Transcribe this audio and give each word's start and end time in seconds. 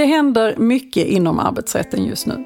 Det 0.00 0.06
händer 0.06 0.56
mycket 0.56 1.06
inom 1.06 1.38
arbetsrätten 1.38 2.04
just 2.04 2.26
nu. 2.26 2.44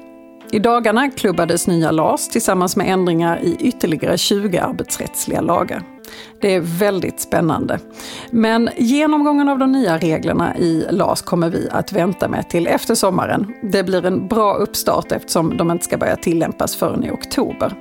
I 0.51 0.59
dagarna 0.59 1.09
klubbades 1.09 1.67
nya 1.67 1.91
LAS 1.91 2.29
tillsammans 2.29 2.75
med 2.75 2.89
ändringar 2.89 3.39
i 3.43 3.57
ytterligare 3.59 4.17
20 4.17 4.57
arbetsrättsliga 4.57 5.41
lagar. 5.41 5.83
Det 6.41 6.55
är 6.55 6.59
väldigt 6.59 7.19
spännande. 7.19 7.79
Men 8.31 8.69
genomgången 8.77 9.49
av 9.49 9.59
de 9.59 9.71
nya 9.71 9.97
reglerna 9.97 10.57
i 10.57 10.85
LAS 10.91 11.21
kommer 11.21 11.49
vi 11.49 11.69
att 11.71 11.91
vänta 11.91 12.27
med 12.27 12.49
till 12.49 12.67
efter 12.67 12.95
sommaren. 12.95 13.53
Det 13.63 13.83
blir 13.83 14.05
en 14.05 14.27
bra 14.27 14.53
uppstart 14.53 15.11
eftersom 15.11 15.57
de 15.57 15.71
inte 15.71 15.85
ska 15.85 15.97
börja 15.97 16.15
tillämpas 16.15 16.75
förrän 16.75 17.03
i 17.03 17.11
oktober. 17.11 17.73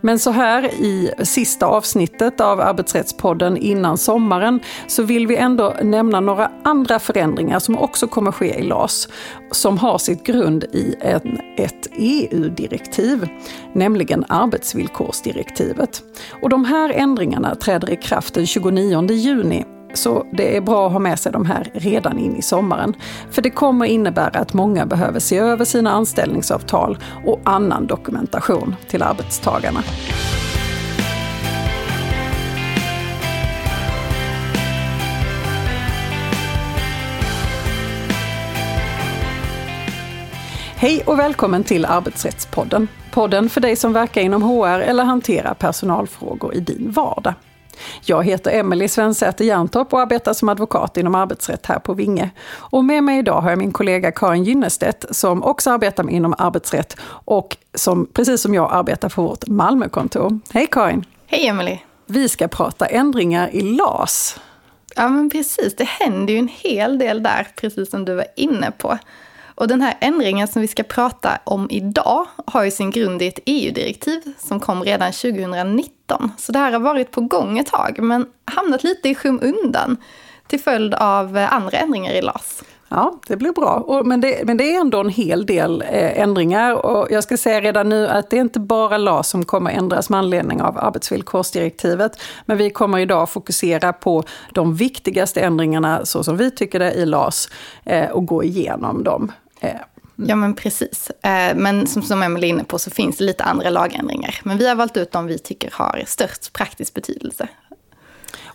Men 0.00 0.18
så 0.18 0.30
här 0.30 0.64
i 0.64 1.10
sista 1.22 1.66
avsnittet 1.66 2.40
av 2.40 2.60
Arbetsrättspodden 2.60 3.56
innan 3.56 3.98
sommaren 3.98 4.60
så 4.86 5.02
vill 5.02 5.26
vi 5.26 5.36
ändå 5.36 5.74
nämna 5.82 6.20
några 6.20 6.50
andra 6.64 6.98
förändringar 6.98 7.58
som 7.58 7.78
också 7.78 8.06
kommer 8.06 8.32
ske 8.32 8.58
i 8.58 8.62
LAS 8.62 9.08
som 9.50 9.78
har 9.78 9.98
sitt 9.98 10.24
grund 10.24 10.64
i 10.64 10.94
en, 11.00 11.38
ett 11.56 11.88
EU-direktiv, 11.92 13.28
nämligen 13.72 14.24
arbetsvillkorsdirektivet. 14.28 16.02
Och 16.42 16.48
de 16.48 16.64
här 16.64 16.90
ändringarna 16.90 17.54
träder 17.54 17.90
i 17.90 17.96
kraft 17.96 18.34
den 18.34 18.46
29 18.46 19.10
juni 19.10 19.64
så 19.94 20.26
det 20.32 20.56
är 20.56 20.60
bra 20.60 20.86
att 20.86 20.92
ha 20.92 20.98
med 20.98 21.18
sig 21.18 21.32
de 21.32 21.46
här 21.46 21.70
redan 21.74 22.18
in 22.18 22.36
i 22.36 22.42
sommaren. 22.42 22.94
För 23.30 23.42
det 23.42 23.50
kommer 23.50 23.86
innebära 23.86 24.40
att 24.40 24.54
många 24.54 24.86
behöver 24.86 25.20
se 25.20 25.38
över 25.38 25.64
sina 25.64 25.90
anställningsavtal 25.90 26.98
och 27.26 27.40
annan 27.44 27.86
dokumentation 27.86 28.76
till 28.88 29.02
arbetstagarna. 29.02 29.82
Hej 40.80 41.02
och 41.06 41.18
välkommen 41.18 41.64
till 41.64 41.84
Arbetsrättspodden. 41.84 42.88
Podden 43.10 43.48
för 43.48 43.60
dig 43.60 43.76
som 43.76 43.92
verkar 43.92 44.20
inom 44.20 44.42
HR 44.42 44.80
eller 44.80 45.04
hanterar 45.04 45.54
personalfrågor 45.54 46.54
i 46.54 46.60
din 46.60 46.90
vardag. 46.90 47.34
Jag 48.04 48.24
heter 48.24 48.50
Emelie 48.50 48.88
Svensäter 48.88 49.44
Jerntorp 49.44 49.92
och 49.92 50.00
arbetar 50.00 50.32
som 50.32 50.48
advokat 50.48 50.96
inom 50.96 51.14
arbetsrätt 51.14 51.66
här 51.66 51.78
på 51.78 51.94
Vinge. 51.94 52.30
Och 52.50 52.84
med 52.84 53.04
mig 53.04 53.18
idag 53.18 53.40
har 53.40 53.50
jag 53.50 53.58
min 53.58 53.72
kollega 53.72 54.12
Karin 54.12 54.44
Gynnestedt 54.44 55.04
som 55.10 55.42
också 55.42 55.70
arbetar 55.70 56.10
inom 56.10 56.34
arbetsrätt 56.38 56.96
och 57.24 57.56
som 57.74 58.06
precis 58.06 58.42
som 58.42 58.54
jag 58.54 58.72
arbetar 58.72 59.08
på 59.08 59.22
vårt 59.22 59.46
Malmökontor. 59.46 60.40
Hej 60.52 60.66
Karin! 60.70 61.04
Hej 61.26 61.46
Emelie! 61.46 61.80
Vi 62.06 62.28
ska 62.28 62.48
prata 62.48 62.86
ändringar 62.86 63.48
i 63.52 63.60
LAS. 63.60 64.40
Ja 64.96 65.08
men 65.08 65.30
precis, 65.30 65.76
det 65.76 65.88
händer 65.88 66.32
ju 66.32 66.38
en 66.38 66.48
hel 66.48 66.98
del 66.98 67.22
där, 67.22 67.48
precis 67.56 67.90
som 67.90 68.04
du 68.04 68.14
var 68.14 68.26
inne 68.36 68.70
på. 68.70 68.98
Och 69.60 69.68
den 69.68 69.80
här 69.80 69.96
ändringen 70.00 70.48
som 70.48 70.62
vi 70.62 70.68
ska 70.68 70.82
prata 70.82 71.38
om 71.44 71.66
idag 71.70 72.26
har 72.46 72.64
ju 72.64 72.70
sin 72.70 72.90
grund 72.90 73.22
i 73.22 73.26
ett 73.26 73.38
EU-direktiv 73.46 74.20
som 74.38 74.60
kom 74.60 74.82
redan 74.82 75.12
2019. 75.12 75.99
Så 76.38 76.52
det 76.52 76.58
här 76.58 76.72
har 76.72 76.80
varit 76.80 77.10
på 77.10 77.20
gång 77.20 77.58
ett 77.58 77.66
tag, 77.66 77.98
men 78.02 78.26
hamnat 78.44 78.84
lite 78.84 79.08
i 79.08 79.14
skymundan 79.14 79.96
till 80.46 80.60
följd 80.60 80.94
av 80.94 81.38
eh, 81.38 81.52
andra 81.52 81.78
ändringar 81.78 82.12
i 82.12 82.22
LAS. 82.22 82.62
Ja, 82.92 83.20
det 83.26 83.36
blir 83.36 83.52
bra. 83.52 84.02
men, 84.04 84.20
det, 84.20 84.46
men 84.46 84.56
det 84.56 84.74
är 84.74 84.80
ändå 84.80 85.00
en 85.00 85.08
hel 85.08 85.46
del 85.46 85.82
eh, 85.82 86.20
ändringar. 86.20 86.86
Och 86.86 87.06
jag 87.10 87.22
ska 87.22 87.36
säga 87.36 87.60
redan 87.60 87.88
nu 87.88 88.08
att 88.08 88.30
det 88.30 88.36
är 88.36 88.40
inte 88.40 88.60
bara 88.60 88.98
LAS 88.98 89.28
som 89.28 89.44
kommer 89.44 89.70
ändras 89.70 90.10
med 90.10 90.18
anledning 90.18 90.62
av 90.62 90.78
arbetsvillkorsdirektivet. 90.78 92.12
Men 92.46 92.56
vi 92.56 92.70
kommer 92.70 92.98
idag 92.98 93.30
fokusera 93.30 93.92
på 93.92 94.24
de 94.52 94.74
viktigaste 94.74 95.40
ändringarna, 95.40 96.04
så 96.04 96.24
som 96.24 96.36
vi 96.36 96.50
tycker 96.50 96.78
det, 96.78 96.92
i 96.92 97.06
LAS 97.06 97.48
eh, 97.84 98.10
och 98.10 98.26
gå 98.26 98.44
igenom 98.44 99.04
dem. 99.04 99.32
Eh. 99.60 99.70
Ja 100.26 100.36
men 100.36 100.54
precis. 100.54 101.10
Eh, 101.10 101.56
men 101.56 101.86
som, 101.86 102.02
som 102.02 102.22
Emelie 102.22 102.48
är 102.48 102.50
inne 102.50 102.64
på 102.64 102.78
så 102.78 102.90
finns 102.90 103.16
det 103.16 103.24
lite 103.24 103.44
andra 103.44 103.70
lagändringar. 103.70 104.40
Men 104.42 104.58
vi 104.58 104.68
har 104.68 104.74
valt 104.74 104.96
ut 104.96 105.12
de 105.12 105.26
vi 105.26 105.38
tycker 105.38 105.70
har 105.72 106.02
störst 106.06 106.52
praktisk 106.52 106.94
betydelse. 106.94 107.48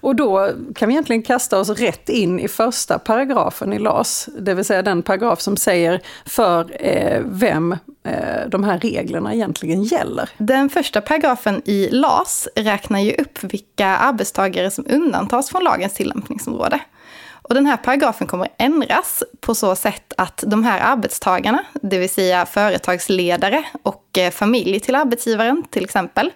Och 0.05 0.15
då 0.15 0.51
kan 0.75 0.87
vi 0.87 0.93
egentligen 0.93 1.21
kasta 1.21 1.59
oss 1.59 1.69
rätt 1.69 2.09
in 2.09 2.39
i 2.39 2.47
första 2.47 2.99
paragrafen 2.99 3.73
i 3.73 3.79
LAS, 3.79 4.29
det 4.39 4.53
vill 4.53 4.65
säga 4.65 4.81
den 4.81 5.03
paragraf 5.03 5.41
som 5.41 5.57
säger 5.57 6.01
för 6.25 6.71
eh, 6.79 7.21
vem 7.25 7.71
eh, 8.03 8.49
de 8.49 8.63
här 8.63 8.79
reglerna 8.79 9.33
egentligen 9.33 9.83
gäller. 9.83 10.29
Den 10.37 10.69
första 10.69 11.01
paragrafen 11.01 11.61
i 11.65 11.89
LAS 11.91 12.47
räknar 12.55 12.99
ju 12.99 13.13
upp 13.13 13.43
vilka 13.43 13.87
arbetstagare 13.87 14.71
som 14.71 14.85
undantas 14.89 15.49
från 15.49 15.63
lagens 15.63 15.93
tillämpningsområde. 15.93 16.79
Och 17.49 17.55
den 17.55 17.65
här 17.65 17.77
paragrafen 17.77 18.27
kommer 18.27 18.47
ändras 18.57 19.23
på 19.39 19.55
så 19.55 19.75
sätt 19.75 20.13
att 20.17 20.43
de 20.47 20.63
här 20.63 20.79
arbetstagarna, 20.79 21.65
det 21.73 21.97
vill 21.97 22.09
säga 22.09 22.45
företagsledare 22.45 23.63
och 23.83 24.17
eh, 24.17 24.31
familj 24.31 24.79
till 24.79 24.95
arbetsgivaren 24.95 25.63
till 25.69 25.83
exempel, 25.83 26.31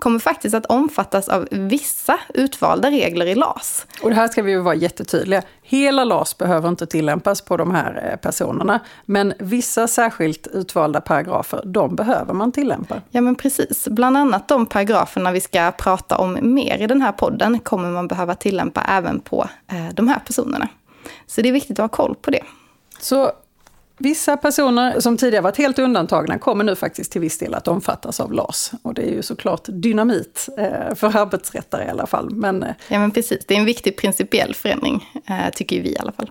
kommer 0.00 0.18
faktiskt 0.18 0.54
att 0.54 0.66
omfattas 0.66 1.28
av 1.28 1.48
vissa 1.50 2.18
utvalda 2.34 2.90
regler 2.90 3.26
i 3.26 3.34
LAS. 3.34 3.86
Och 4.02 4.10
det 4.10 4.16
här 4.16 4.28
ska 4.28 4.42
vi 4.42 4.52
ju 4.52 4.60
vara 4.60 4.74
jättetydliga. 4.74 5.42
Hela 5.62 6.04
LAS 6.04 6.38
behöver 6.38 6.68
inte 6.68 6.86
tillämpas 6.86 7.40
på 7.40 7.56
de 7.56 7.70
här 7.70 8.10
eh, 8.10 8.16
personerna, 8.16 8.80
men 9.04 9.34
vissa 9.38 9.88
särskilt 9.88 10.46
utvalda 10.46 11.00
paragrafer, 11.00 11.62
de 11.64 11.96
behöver 11.96 12.34
man 12.34 12.52
tillämpa. 12.52 13.00
Ja 13.10 13.20
men 13.20 13.34
precis, 13.34 13.88
bland 13.88 14.16
annat 14.16 14.48
de 14.48 14.66
paragraferna 14.66 15.32
vi 15.32 15.40
ska 15.40 15.72
prata 15.72 16.18
om 16.18 16.38
mer 16.42 16.78
i 16.78 16.86
den 16.86 17.02
här 17.02 17.12
podden 17.12 17.58
kommer 17.58 17.90
man 17.90 18.08
behöva 18.08 18.34
tillämpa 18.34 18.82
även 18.88 19.20
på 19.20 19.48
eh, 19.68 19.94
de 19.94 20.08
här 20.08 20.18
personerna. 20.18 20.68
Så 21.26 21.42
det 21.42 21.48
är 21.48 21.52
viktigt 21.52 21.78
att 21.78 21.90
ha 21.90 21.96
koll 21.96 22.14
på 22.14 22.30
det. 22.30 22.42
Så 23.00 23.32
Vissa 24.02 24.36
personer 24.36 25.00
som 25.00 25.16
tidigare 25.16 25.42
varit 25.42 25.56
helt 25.56 25.78
undantagna 25.78 26.38
kommer 26.38 26.64
nu 26.64 26.76
faktiskt 26.76 27.12
till 27.12 27.20
viss 27.20 27.38
del 27.38 27.54
att 27.54 27.68
omfattas 27.68 28.20
av 28.20 28.32
LAS. 28.32 28.72
Och 28.82 28.94
det 28.94 29.02
är 29.02 29.10
ju 29.10 29.22
såklart 29.22 29.64
dynamit 29.68 30.48
eh, 30.58 30.94
för 30.94 31.16
arbetsrättare 31.16 31.84
i 31.84 31.88
alla 31.88 32.06
fall. 32.06 32.30
Men, 32.30 32.62
eh, 32.62 32.74
ja 32.88 32.98
men 32.98 33.10
precis, 33.10 33.46
det 33.46 33.54
är 33.54 33.58
en 33.58 33.64
viktig 33.64 33.96
principiell 33.96 34.54
förändring, 34.54 35.22
eh, 35.26 35.50
tycker 35.54 35.82
vi 35.82 35.92
i 35.92 35.98
alla 35.98 36.12
fall. 36.12 36.30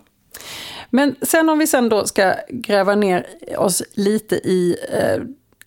Men 0.90 1.16
sen 1.22 1.50
om 1.50 1.60
vi 1.60 1.68
sen 1.68 1.90
då 1.90 2.06
ska 2.06 2.34
gräva 2.50 2.96
ner 2.96 3.26
oss 3.58 3.84
lite 3.94 4.36
i 4.36 4.76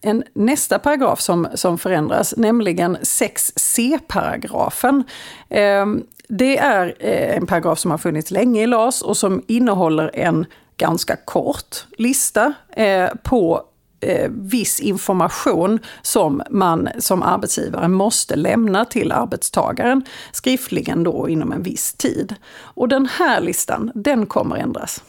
en 0.01 0.25
nästa 0.35 0.79
paragraf 0.79 1.21
som, 1.21 1.49
som 1.55 1.79
förändras, 1.79 2.35
nämligen 2.37 2.97
6c-paragrafen. 2.97 5.05
Det 6.29 6.59
är 6.59 7.03
en 7.37 7.47
paragraf 7.47 7.79
som 7.79 7.91
har 7.91 7.99
funnits 7.99 8.31
länge 8.31 8.63
i 8.63 8.67
LAS 8.67 9.03
och 9.03 9.17
som 9.17 9.43
innehåller 9.47 10.11
en 10.15 10.47
ganska 10.77 11.17
kort 11.17 11.85
lista 11.99 12.53
eh, 12.77 13.09
på 13.23 13.63
eh, 14.01 14.31
viss 14.31 14.81
information 14.81 15.79
som 16.03 16.43
man 16.51 16.89
som 16.99 17.23
arbetsgivare 17.23 17.89
måste 17.89 18.37
lämna 18.37 18.85
till 18.85 19.13
arbetstagaren 19.13 20.05
skriftligen 20.33 21.05
då 21.05 21.29
inom 21.29 21.53
en 21.53 21.63
viss 21.63 21.93
tid. 21.93 22.35
Och 22.55 22.89
den 22.89 23.07
här 23.07 23.41
listan, 23.41 23.93
den 23.95 24.27
kommer 24.27 24.57
ändras. 24.57 25.03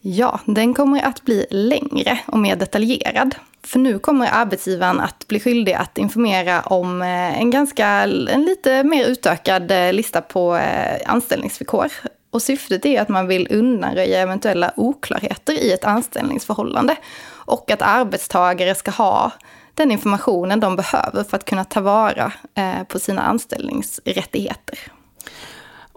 Ja, 0.00 0.40
den 0.44 0.74
kommer 0.74 1.02
att 1.02 1.22
bli 1.22 1.46
längre 1.50 2.18
och 2.26 2.38
mer 2.38 2.56
detaljerad. 2.56 3.34
För 3.62 3.78
nu 3.78 3.98
kommer 3.98 4.28
arbetsgivaren 4.32 5.00
att 5.00 5.28
bli 5.28 5.40
skyldig 5.40 5.72
att 5.72 5.98
informera 5.98 6.60
om 6.60 7.02
eh, 7.02 7.40
en 7.40 7.50
ganska, 7.50 7.86
en 7.86 8.44
lite 8.44 8.84
mer 8.84 9.06
utökad 9.06 9.70
eh, 9.70 9.92
lista 9.92 10.20
på 10.20 10.56
eh, 10.56 11.10
anställningsvillkor. 11.10 11.88
Och 12.36 12.42
syftet 12.42 12.84
är 12.86 13.00
att 13.00 13.08
man 13.08 13.26
vill 13.26 13.46
undanröja 13.50 14.20
eventuella 14.20 14.72
oklarheter 14.76 15.52
i 15.52 15.72
ett 15.72 15.84
anställningsförhållande. 15.84 16.96
Och 17.28 17.70
att 17.70 17.82
arbetstagare 17.82 18.74
ska 18.74 18.90
ha 18.90 19.32
den 19.74 19.90
informationen 19.90 20.60
de 20.60 20.76
behöver 20.76 21.24
för 21.24 21.36
att 21.36 21.44
kunna 21.44 21.64
ta 21.64 21.80
vara 21.80 22.32
eh, 22.54 22.84
på 22.88 22.98
sina 22.98 23.22
anställningsrättigheter. 23.22 24.78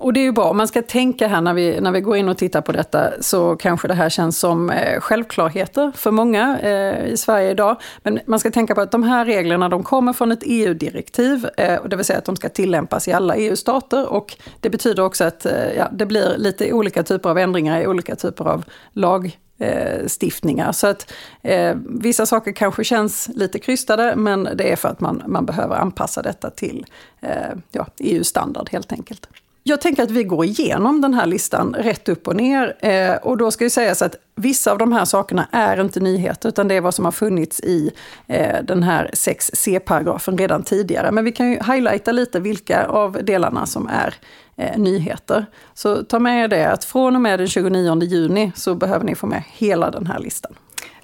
Och 0.01 0.13
det 0.13 0.19
är 0.19 0.23
ju 0.23 0.31
bra, 0.31 0.49
om 0.49 0.57
man 0.57 0.67
ska 0.67 0.81
tänka 0.81 1.27
här 1.27 1.41
när 1.41 1.53
vi, 1.53 1.81
när 1.81 1.91
vi 1.91 2.01
går 2.01 2.17
in 2.17 2.29
och 2.29 2.37
tittar 2.37 2.61
på 2.61 2.71
detta 2.71 3.11
så 3.21 3.55
kanske 3.55 3.87
det 3.87 3.93
här 3.93 4.09
känns 4.09 4.39
som 4.39 4.69
eh, 4.69 4.99
självklarheter 4.99 5.91
för 5.95 6.11
många 6.11 6.59
eh, 6.59 7.05
i 7.05 7.17
Sverige 7.17 7.51
idag. 7.51 7.81
Men 8.03 8.19
man 8.25 8.39
ska 8.39 8.51
tänka 8.51 8.75
på 8.75 8.81
att 8.81 8.91
de 8.91 9.03
här 9.03 9.25
reglerna 9.25 9.69
de 9.69 9.83
kommer 9.83 10.13
från 10.13 10.31
ett 10.31 10.39
EU-direktiv, 10.41 11.49
eh, 11.57 11.83
det 11.85 11.95
vill 11.95 12.05
säga 12.05 12.19
att 12.19 12.25
de 12.25 12.35
ska 12.35 12.49
tillämpas 12.49 13.07
i 13.07 13.13
alla 13.13 13.35
EU-stater 13.35 14.09
och 14.09 14.37
det 14.59 14.69
betyder 14.69 15.03
också 15.03 15.23
att 15.23 15.45
eh, 15.45 15.73
ja, 15.77 15.89
det 15.91 16.05
blir 16.05 16.37
lite 16.37 16.73
olika 16.73 17.03
typer 17.03 17.29
av 17.29 17.37
ändringar 17.37 17.81
i 17.81 17.87
olika 17.87 18.15
typer 18.15 18.45
av 18.45 18.65
lag 18.93 19.37
eh, 19.57 20.07
stiftningar. 20.07 20.71
Så 20.71 20.87
att 20.87 21.11
eh, 21.41 21.75
vissa 21.85 22.25
saker 22.25 22.51
kanske 22.51 22.83
känns 22.83 23.29
lite 23.35 23.59
krystade 23.59 24.15
men 24.15 24.49
det 24.55 24.71
är 24.71 24.75
för 24.75 24.89
att 24.89 24.99
man, 24.99 25.23
man 25.27 25.45
behöver 25.45 25.75
anpassa 25.75 26.21
detta 26.21 26.49
till 26.49 26.85
eh, 27.21 27.31
ja, 27.71 27.87
EU-standard 27.97 28.69
helt 28.71 28.91
enkelt. 28.91 29.27
Jag 29.63 29.81
tänker 29.81 30.03
att 30.03 30.11
vi 30.11 30.23
går 30.23 30.45
igenom 30.45 31.01
den 31.01 31.13
här 31.13 31.25
listan 31.25 31.75
rätt 31.79 32.09
upp 32.09 32.27
och 32.27 32.35
ner. 32.35 32.75
Eh, 32.79 33.15
och 33.15 33.37
då 33.37 33.51
ska 33.51 33.63
ju 33.63 33.69
sägas 33.69 34.01
att 34.01 34.15
vissa 34.35 34.71
av 34.71 34.77
de 34.77 34.91
här 34.91 35.05
sakerna 35.05 35.47
är 35.51 35.81
inte 35.81 35.99
nyheter, 35.99 36.49
utan 36.49 36.67
det 36.67 36.75
är 36.75 36.81
vad 36.81 36.93
som 36.93 37.05
har 37.05 37.11
funnits 37.11 37.59
i 37.59 37.91
eh, 38.27 38.63
den 38.63 38.83
här 38.83 39.09
6c-paragrafen 39.13 40.37
redan 40.37 40.63
tidigare. 40.63 41.11
Men 41.11 41.25
vi 41.25 41.31
kan 41.31 41.49
ju 41.51 41.55
highlighta 41.55 42.11
lite 42.11 42.39
vilka 42.39 42.85
av 42.85 43.19
delarna 43.23 43.65
som 43.65 43.87
är 43.87 44.13
eh, 44.57 44.77
nyheter. 44.77 45.45
Så 45.73 46.03
ta 46.03 46.19
med 46.19 46.43
er 46.43 46.47
det 46.47 46.71
att 46.71 46.85
från 46.85 47.15
och 47.15 47.21
med 47.21 47.39
den 47.39 47.47
29 47.47 48.03
juni 48.03 48.51
så 48.55 48.75
behöver 48.75 49.05
ni 49.05 49.15
få 49.15 49.27
med 49.27 49.43
hela 49.47 49.91
den 49.91 50.07
här 50.07 50.19
listan. 50.19 50.51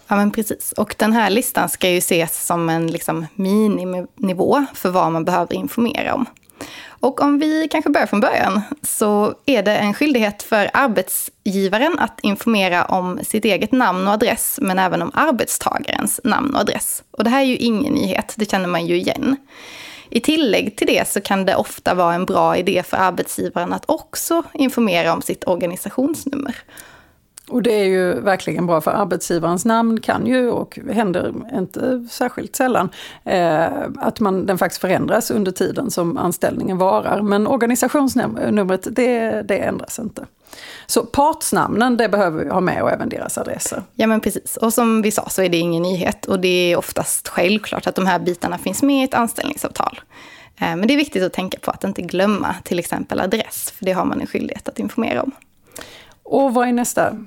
Ja, 0.07 0.16
men 0.16 0.31
precis. 0.31 0.72
Och 0.72 0.96
den 0.98 1.13
här 1.13 1.30
listan 1.30 1.69
ska 1.69 1.90
ju 1.90 1.98
ses 1.98 2.46
som 2.46 2.69
en 2.69 2.88
liksom, 2.88 3.25
miniminivå 3.36 4.66
för 4.74 4.90
vad 4.90 5.12
man 5.12 5.25
behöver 5.25 5.54
informera 5.54 6.13
om. 6.13 6.25
Och 7.06 7.22
om 7.22 7.40
vi 7.40 7.68
kanske 7.72 7.90
börjar 7.90 8.07
från 8.07 8.19
början 8.19 8.62
så 8.81 9.34
är 9.46 9.63
det 9.63 9.75
en 9.75 9.94
skyldighet 9.94 10.44
för 10.44 10.69
arbetsgivaren 10.74 12.00
att 12.00 12.19
informera 12.24 12.86
om 12.86 13.19
sitt 13.24 13.46
eget 13.46 13.72
namn 13.72 14.07
och 14.07 14.13
adress, 14.13 14.60
men 14.62 14.80
även 14.80 15.02
om 15.02 15.12
arbetstagarens 15.13 16.22
namn 16.24 16.56
och 16.56 16.62
adress. 16.62 17.04
Och 17.12 17.24
det 17.24 17.30
här 17.30 17.42
är 17.42 17.46
ju 17.46 17.56
ingen 17.56 17.94
nyhet, 17.94 18.34
det 18.38 18.52
känner 18.52 18.68
man 18.68 18.88
ju 18.88 18.96
igen. 18.96 19.38
I 20.10 20.19
tillägg 20.19 20.75
till 20.75 20.88
det 20.88 21.07
så 21.07 21.22
kan 21.22 21.46
det 21.46 21.56
ofta 21.56 21.94
vara 21.94 22.13
en 22.13 22.25
bra 22.25 22.57
idé 22.57 22.84
för 22.84 22.98
arbetsgivaren 22.98 23.74
att 23.74 23.84
också 23.86 24.44
informera 24.54 25.13
om 25.13 25.22
sitt 25.22 25.48
organisationsnummer. 25.48 26.56
Och 27.50 27.63
det 27.63 27.71
är 27.71 27.86
ju 27.86 28.21
verkligen 28.21 28.68
bra 28.68 28.81
för 28.81 28.92
arbetsgivarens 28.92 29.65
namn 29.65 30.01
kan 30.01 30.27
ju, 30.27 30.50
och 30.50 30.80
händer 30.92 31.33
inte 31.53 32.07
särskilt 32.12 32.56
sällan, 32.56 32.89
eh, 33.24 33.68
att 33.97 34.19
man, 34.19 34.45
den 34.45 34.57
faktiskt 34.57 34.81
förändras 34.81 35.31
under 35.31 35.51
tiden 35.51 35.92
som 35.92 36.18
anställningen 36.18 36.77
varar. 36.77 37.21
Men 37.21 37.47
organisationsnumret, 37.47 38.88
det, 38.92 39.42
det 39.42 39.57
ändras 39.57 40.00
inte. 40.00 40.25
Så 40.86 41.06
partsnamnen, 41.06 41.97
det 41.97 42.09
behöver 42.09 42.44
vi 42.44 42.50
ha 42.50 42.62
med 42.62 42.81
och 42.81 42.92
även 42.92 43.09
deras 43.09 43.38
adresser. 43.38 43.83
Ja 43.94 44.07
men 44.07 44.19
precis, 44.19 44.57
och 44.57 44.74
som 44.74 45.01
vi 45.01 45.12
sa 45.12 45.30
så 45.30 45.42
är 45.42 45.50
det 45.50 45.57
ingen 45.57 45.83
nyhet 45.83 46.25
och 46.25 46.39
det 46.39 46.71
är 46.71 46.77
oftast 46.77 47.27
självklart 47.27 47.88
att 47.88 47.95
de 47.95 48.06
här 48.06 48.19
bitarna 48.19 48.57
finns 48.57 48.83
med 48.83 49.01
i 49.01 49.03
ett 49.03 49.13
anställningsavtal. 49.13 50.00
Eh, 50.57 50.75
men 50.75 50.88
det 50.88 50.94
är 50.94 50.97
viktigt 50.97 51.24
att 51.24 51.33
tänka 51.33 51.57
på 51.59 51.71
att 51.71 51.83
inte 51.83 52.01
glömma 52.01 52.56
till 52.63 52.80
exempel 52.80 53.19
adress, 53.19 53.74
för 53.77 53.86
det 53.86 53.92
har 53.92 54.06
man 54.06 54.21
en 54.21 54.27
skyldighet 54.27 54.69
att 54.69 54.80
informera 54.80 55.24
om. 55.24 55.31
Och 56.25 56.54
vad 56.54 56.68
är 56.68 56.72
nästa? 56.72 57.18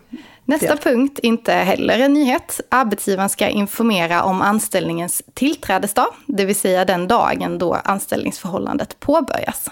Nästa 0.44 0.66
del? 0.66 0.78
punkt, 0.78 1.18
inte 1.22 1.52
heller 1.52 1.98
en 1.98 2.12
nyhet. 2.12 2.60
Arbetsgivaren 2.68 3.28
ska 3.28 3.48
informera 3.48 4.22
om 4.22 4.42
anställningens 4.42 5.22
tillträdesdag, 5.34 6.06
det 6.26 6.44
vill 6.44 6.56
säga 6.56 6.84
den 6.84 7.08
dagen 7.08 7.58
då 7.58 7.74
anställningsförhållandet 7.74 9.00
påbörjas. 9.00 9.70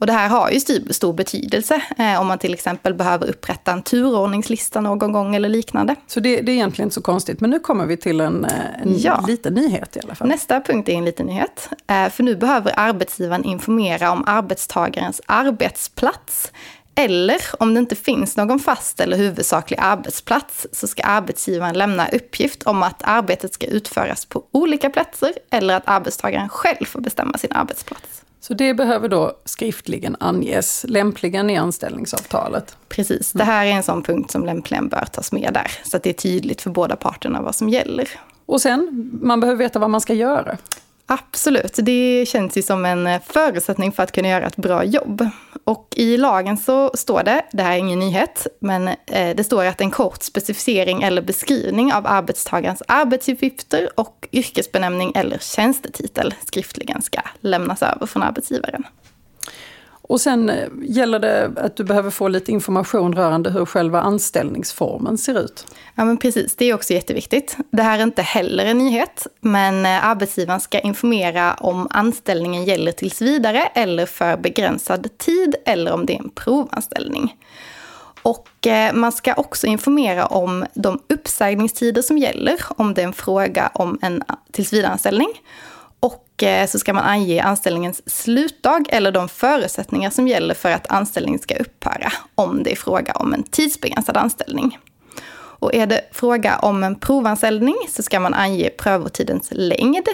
Och 0.00 0.06
det 0.06 0.12
här 0.12 0.28
har 0.28 0.50
ju 0.50 0.60
stor 0.90 1.12
betydelse 1.12 1.82
eh, 1.98 2.20
om 2.20 2.26
man 2.26 2.38
till 2.38 2.54
exempel 2.54 2.94
behöver 2.94 3.30
upprätta 3.30 3.72
en 3.72 3.82
turordningslista 3.82 4.80
någon 4.80 5.12
gång 5.12 5.34
eller 5.34 5.48
liknande. 5.48 5.94
Så 6.06 6.20
det, 6.20 6.40
det 6.40 6.52
är 6.52 6.54
egentligen 6.54 6.86
inte 6.86 6.94
så 6.94 7.02
konstigt, 7.02 7.40
men 7.40 7.50
nu 7.50 7.58
kommer 7.58 7.86
vi 7.86 7.96
till 7.96 8.20
en, 8.20 8.44
eh, 8.44 8.82
en 8.82 8.98
ja. 8.98 9.24
liten 9.28 9.54
nyhet 9.54 9.96
i 9.96 10.00
alla 10.04 10.14
fall. 10.14 10.28
Nästa 10.28 10.60
punkt 10.60 10.88
är 10.88 10.92
en 10.92 11.04
liten 11.04 11.26
nyhet. 11.26 11.68
Eh, 11.86 12.08
för 12.08 12.22
nu 12.22 12.36
behöver 12.36 12.72
arbetsgivaren 12.76 13.44
informera 13.44 14.12
om 14.12 14.24
arbetstagarens 14.26 15.20
arbetsplats 15.26 16.52
eller 16.94 17.40
om 17.58 17.74
det 17.74 17.80
inte 17.80 17.96
finns 17.96 18.36
någon 18.36 18.58
fast 18.58 19.00
eller 19.00 19.16
huvudsaklig 19.16 19.78
arbetsplats 19.82 20.66
så 20.72 20.86
ska 20.86 21.02
arbetsgivaren 21.02 21.78
lämna 21.78 22.08
uppgift 22.08 22.62
om 22.62 22.82
att 22.82 23.02
arbetet 23.04 23.54
ska 23.54 23.66
utföras 23.66 24.24
på 24.24 24.44
olika 24.50 24.90
platser 24.90 25.32
eller 25.50 25.74
att 25.74 25.82
arbetstagaren 25.86 26.48
själv 26.48 26.84
får 26.84 27.00
bestämma 27.00 27.38
sin 27.38 27.52
arbetsplats. 27.52 28.22
Så 28.40 28.54
det 28.54 28.74
behöver 28.74 29.08
då 29.08 29.32
skriftligen 29.44 30.16
anges, 30.20 30.84
lämpligen 30.88 31.50
i 31.50 31.56
anställningsavtalet? 31.56 32.76
Precis, 32.88 33.32
det 33.32 33.44
här 33.44 33.66
är 33.66 33.70
en 33.70 33.82
sån 33.82 34.02
punkt 34.02 34.30
som 34.30 34.44
lämpligen 34.44 34.88
bör 34.88 35.04
tas 35.12 35.32
med 35.32 35.50
där, 35.54 35.70
så 35.84 35.96
att 35.96 36.02
det 36.02 36.10
är 36.10 36.14
tydligt 36.14 36.62
för 36.62 36.70
båda 36.70 36.96
parterna 36.96 37.42
vad 37.42 37.54
som 37.54 37.68
gäller. 37.68 38.08
Och 38.46 38.60
sen, 38.60 39.10
man 39.22 39.40
behöver 39.40 39.58
veta 39.58 39.78
vad 39.78 39.90
man 39.90 40.00
ska 40.00 40.14
göra? 40.14 40.58
Absolut, 41.12 41.78
det 41.82 42.28
känns 42.28 42.56
ju 42.56 42.62
som 42.62 42.84
en 42.84 43.06
eh, 43.06 43.20
förutsättning 43.26 43.92
för 43.92 44.02
att 44.02 44.12
kunna 44.12 44.28
göra 44.28 44.46
ett 44.46 44.56
bra 44.56 44.84
jobb. 44.84 45.28
Och 45.64 45.88
i 45.96 46.16
lagen 46.16 46.56
så 46.56 46.90
står 46.94 47.22
det, 47.22 47.44
det 47.52 47.62
här 47.62 47.72
är 47.72 47.76
ingen 47.76 47.98
nyhet, 47.98 48.46
men 48.60 48.88
eh, 48.88 49.36
det 49.36 49.44
står 49.44 49.64
att 49.64 49.80
en 49.80 49.90
kort 49.90 50.22
specificering 50.22 51.02
eller 51.02 51.22
beskrivning 51.22 51.92
av 51.92 52.06
arbetstagarens 52.06 52.82
arbetsuppgifter 52.88 53.88
och 53.94 54.28
yrkesbenämning 54.32 55.12
eller 55.14 55.38
tjänstetitel 55.38 56.34
skriftligen 56.44 57.02
ska 57.02 57.20
lämnas 57.40 57.82
över 57.82 58.06
från 58.06 58.22
arbetsgivaren. 58.22 58.84
Och 60.10 60.20
sen 60.20 60.50
eh, 60.50 60.68
gäller 60.82 61.18
det 61.18 61.50
att 61.56 61.76
du 61.76 61.84
behöver 61.84 62.10
få 62.10 62.28
lite 62.28 62.52
information 62.52 63.12
rörande 63.12 63.50
hur 63.50 63.66
själva 63.66 64.00
anställningsformen 64.00 65.18
ser 65.18 65.40
ut. 65.40 65.66
Ja 65.94 66.04
men 66.04 66.16
precis, 66.16 66.56
det 66.56 66.64
är 66.64 66.74
också 66.74 66.92
jätteviktigt. 66.92 67.56
Det 67.70 67.82
här 67.82 67.98
är 67.98 68.02
inte 68.02 68.22
heller 68.22 68.64
en 68.64 68.78
nyhet, 68.78 69.26
men 69.40 69.86
eh, 69.86 70.06
arbetsgivaren 70.06 70.60
ska 70.60 70.78
informera 70.78 71.54
om 71.54 71.88
anställningen 71.90 72.64
gäller 72.64 72.92
tills 72.92 73.22
vidare 73.22 73.62
eller 73.74 74.06
för 74.06 74.36
begränsad 74.36 75.18
tid 75.18 75.54
eller 75.66 75.92
om 75.92 76.06
det 76.06 76.14
är 76.14 76.18
en 76.18 76.30
provanställning. 76.30 77.36
Och 78.22 78.66
eh, 78.66 78.92
man 78.92 79.12
ska 79.12 79.34
också 79.34 79.66
informera 79.66 80.26
om 80.26 80.64
de 80.74 81.00
uppsägningstider 81.08 82.02
som 82.02 82.18
gäller 82.18 82.60
om 82.76 82.94
det 82.94 83.02
är 83.02 83.06
en 83.06 83.12
fråga 83.12 83.70
om 83.74 83.98
en 84.02 84.22
tillsvidareanställning. 84.52 85.28
Eh, 86.42 86.66
så 86.66 86.78
ska 86.78 86.92
man 86.92 87.04
ange 87.04 87.42
anställningens 87.42 88.02
slutdag 88.06 88.84
eller 88.88 89.12
de 89.12 89.28
förutsättningar 89.28 90.10
som 90.10 90.28
gäller 90.28 90.54
för 90.54 90.70
att 90.70 90.86
anställningen 90.90 91.40
ska 91.40 91.54
upphöra 91.54 92.12
om 92.34 92.62
det 92.62 92.72
är 92.72 92.76
fråga 92.76 93.12
om 93.12 93.34
en 93.34 93.42
tidsbegränsad 93.42 94.16
anställning. 94.16 94.78
Och 95.60 95.74
är 95.74 95.86
det 95.86 96.00
fråga 96.12 96.58
om 96.58 96.84
en 96.84 96.94
provanställning 96.94 97.76
så 97.88 98.02
ska 98.02 98.20
man 98.20 98.34
ange 98.34 98.70
prövotidens 98.70 99.48
längd 99.50 100.08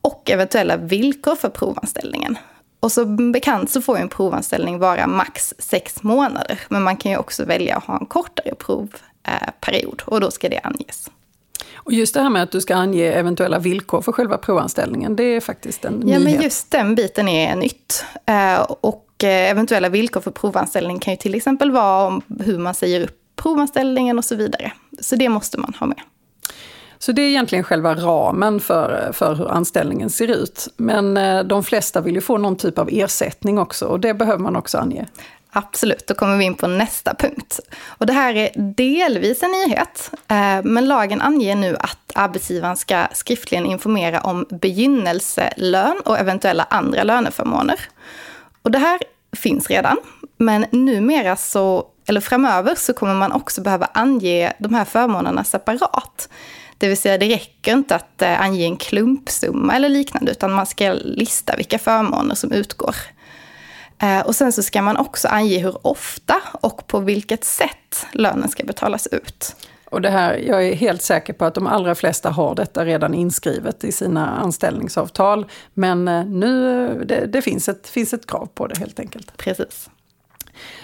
och 0.00 0.30
eventuella 0.30 0.76
villkor 0.76 1.36
för 1.36 1.48
provanställningen. 1.48 2.38
Och 2.80 2.92
som 2.92 3.32
bekant 3.32 3.70
så 3.70 3.82
får 3.82 3.98
en 3.98 4.08
provanställning 4.08 4.78
vara 4.78 5.06
max 5.06 5.54
sex 5.58 6.02
månader, 6.02 6.60
men 6.68 6.82
man 6.82 6.96
kan 6.96 7.12
ju 7.12 7.18
också 7.18 7.44
välja 7.44 7.76
att 7.76 7.84
ha 7.84 7.98
en 7.98 8.06
kortare 8.06 8.54
provperiod 8.54 10.02
eh, 10.06 10.08
och 10.08 10.20
då 10.20 10.30
ska 10.30 10.48
det 10.48 10.58
anges. 10.58 11.10
Och 11.88 11.94
just 11.94 12.14
det 12.14 12.20
här 12.20 12.30
med 12.30 12.42
att 12.42 12.50
du 12.50 12.60
ska 12.60 12.76
ange 12.76 13.04
eventuella 13.04 13.58
villkor 13.58 14.00
för 14.00 14.12
själva 14.12 14.38
provanställningen, 14.38 15.16
det 15.16 15.22
är 15.22 15.40
faktiskt 15.40 15.84
en 15.84 15.92
nyhet. 15.92 16.20
Ja, 16.20 16.24
men 16.24 16.42
just 16.42 16.70
den 16.70 16.94
biten 16.94 17.28
är 17.28 17.56
nytt. 17.56 18.04
Eh, 18.26 18.60
och 18.60 19.24
eh, 19.24 19.50
eventuella 19.50 19.88
villkor 19.88 20.20
för 20.20 20.30
provanställning 20.30 20.98
kan 20.98 21.12
ju 21.12 21.16
till 21.16 21.34
exempel 21.34 21.70
vara 21.70 22.06
om 22.06 22.22
hur 22.40 22.58
man 22.58 22.74
säger 22.74 23.00
upp 23.00 23.16
provanställningen 23.36 24.18
och 24.18 24.24
så 24.24 24.34
vidare. 24.34 24.72
Så 25.00 25.16
det 25.16 25.28
måste 25.28 25.58
man 25.58 25.74
ha 25.80 25.86
med. 25.86 26.00
Så 26.98 27.12
det 27.12 27.22
är 27.22 27.28
egentligen 27.28 27.64
själva 27.64 27.94
ramen 27.94 28.60
för, 28.60 29.10
för 29.12 29.34
hur 29.34 29.50
anställningen 29.50 30.10
ser 30.10 30.28
ut. 30.28 30.68
Men 30.76 31.16
eh, 31.16 31.42
de 31.42 31.64
flesta 31.64 32.00
vill 32.00 32.14
ju 32.14 32.20
få 32.20 32.38
någon 32.38 32.56
typ 32.56 32.78
av 32.78 32.88
ersättning 32.92 33.58
också 33.58 33.86
och 33.86 34.00
det 34.00 34.14
behöver 34.14 34.42
man 34.42 34.56
också 34.56 34.78
ange. 34.78 35.06
Absolut, 35.52 36.06
då 36.06 36.14
kommer 36.14 36.36
vi 36.36 36.44
in 36.44 36.54
på 36.54 36.66
nästa 36.66 37.14
punkt. 37.14 37.60
Och 37.86 38.06
det 38.06 38.12
här 38.12 38.34
är 38.34 38.50
delvis 38.76 39.42
en 39.42 39.50
nyhet, 39.50 40.10
eh, 40.28 40.62
men 40.64 40.88
lagen 40.88 41.20
anger 41.20 41.56
nu 41.56 41.76
att 41.80 42.12
arbetsgivaren 42.14 42.76
ska 42.76 43.06
skriftligen 43.12 43.66
informera 43.66 44.20
om 44.20 44.46
begynnelselön 44.50 46.00
och 46.04 46.18
eventuella 46.18 46.66
andra 46.70 47.02
löneförmåner. 47.02 47.80
Och 48.62 48.70
det 48.70 48.78
här 48.78 49.00
finns 49.36 49.70
redan, 49.70 49.96
men 50.36 50.66
numera 50.70 51.36
så, 51.36 51.86
eller 52.06 52.20
framöver 52.20 52.74
så 52.74 52.92
kommer 52.92 53.14
man 53.14 53.32
också 53.32 53.60
behöva 53.60 53.88
ange 53.94 54.52
de 54.58 54.74
här 54.74 54.84
förmånerna 54.84 55.44
separat. 55.44 56.28
Det 56.78 56.88
vill 56.88 56.96
säga 56.96 57.18
det 57.18 57.28
räcker 57.28 57.72
inte 57.72 57.94
att 57.94 58.22
eh, 58.22 58.40
ange 58.40 58.64
en 58.64 58.76
klumpsumma 58.76 59.76
eller 59.76 59.88
liknande, 59.88 60.30
utan 60.30 60.52
man 60.52 60.66
ska 60.66 60.92
lista 60.92 61.56
vilka 61.56 61.78
förmåner 61.78 62.34
som 62.34 62.52
utgår. 62.52 62.96
Eh, 64.02 64.20
och 64.20 64.34
sen 64.34 64.52
så 64.52 64.62
ska 64.62 64.82
man 64.82 64.96
också 64.96 65.28
ange 65.28 65.58
hur 65.58 65.86
ofta 65.86 66.34
och 66.60 66.86
på 66.86 67.00
vilket 67.00 67.44
sätt 67.44 68.06
lönen 68.12 68.48
ska 68.48 68.64
betalas 68.64 69.06
ut. 69.06 69.56
Och 69.90 70.00
det 70.00 70.10
här, 70.10 70.36
jag 70.36 70.66
är 70.66 70.74
helt 70.74 71.02
säker 71.02 71.32
på 71.32 71.44
att 71.44 71.54
de 71.54 71.66
allra 71.66 71.94
flesta 71.94 72.30
har 72.30 72.54
detta 72.54 72.84
redan 72.84 73.14
inskrivet 73.14 73.84
i 73.84 73.92
sina 73.92 74.28
anställningsavtal. 74.28 75.46
Men 75.74 76.08
eh, 76.08 76.24
nu, 76.24 77.04
det, 77.04 77.26
det 77.26 77.42
finns, 77.42 77.68
ett, 77.68 77.88
finns 77.88 78.14
ett 78.14 78.26
krav 78.26 78.48
på 78.54 78.66
det 78.66 78.78
helt 78.78 79.00
enkelt. 79.00 79.36
Precis. 79.36 79.90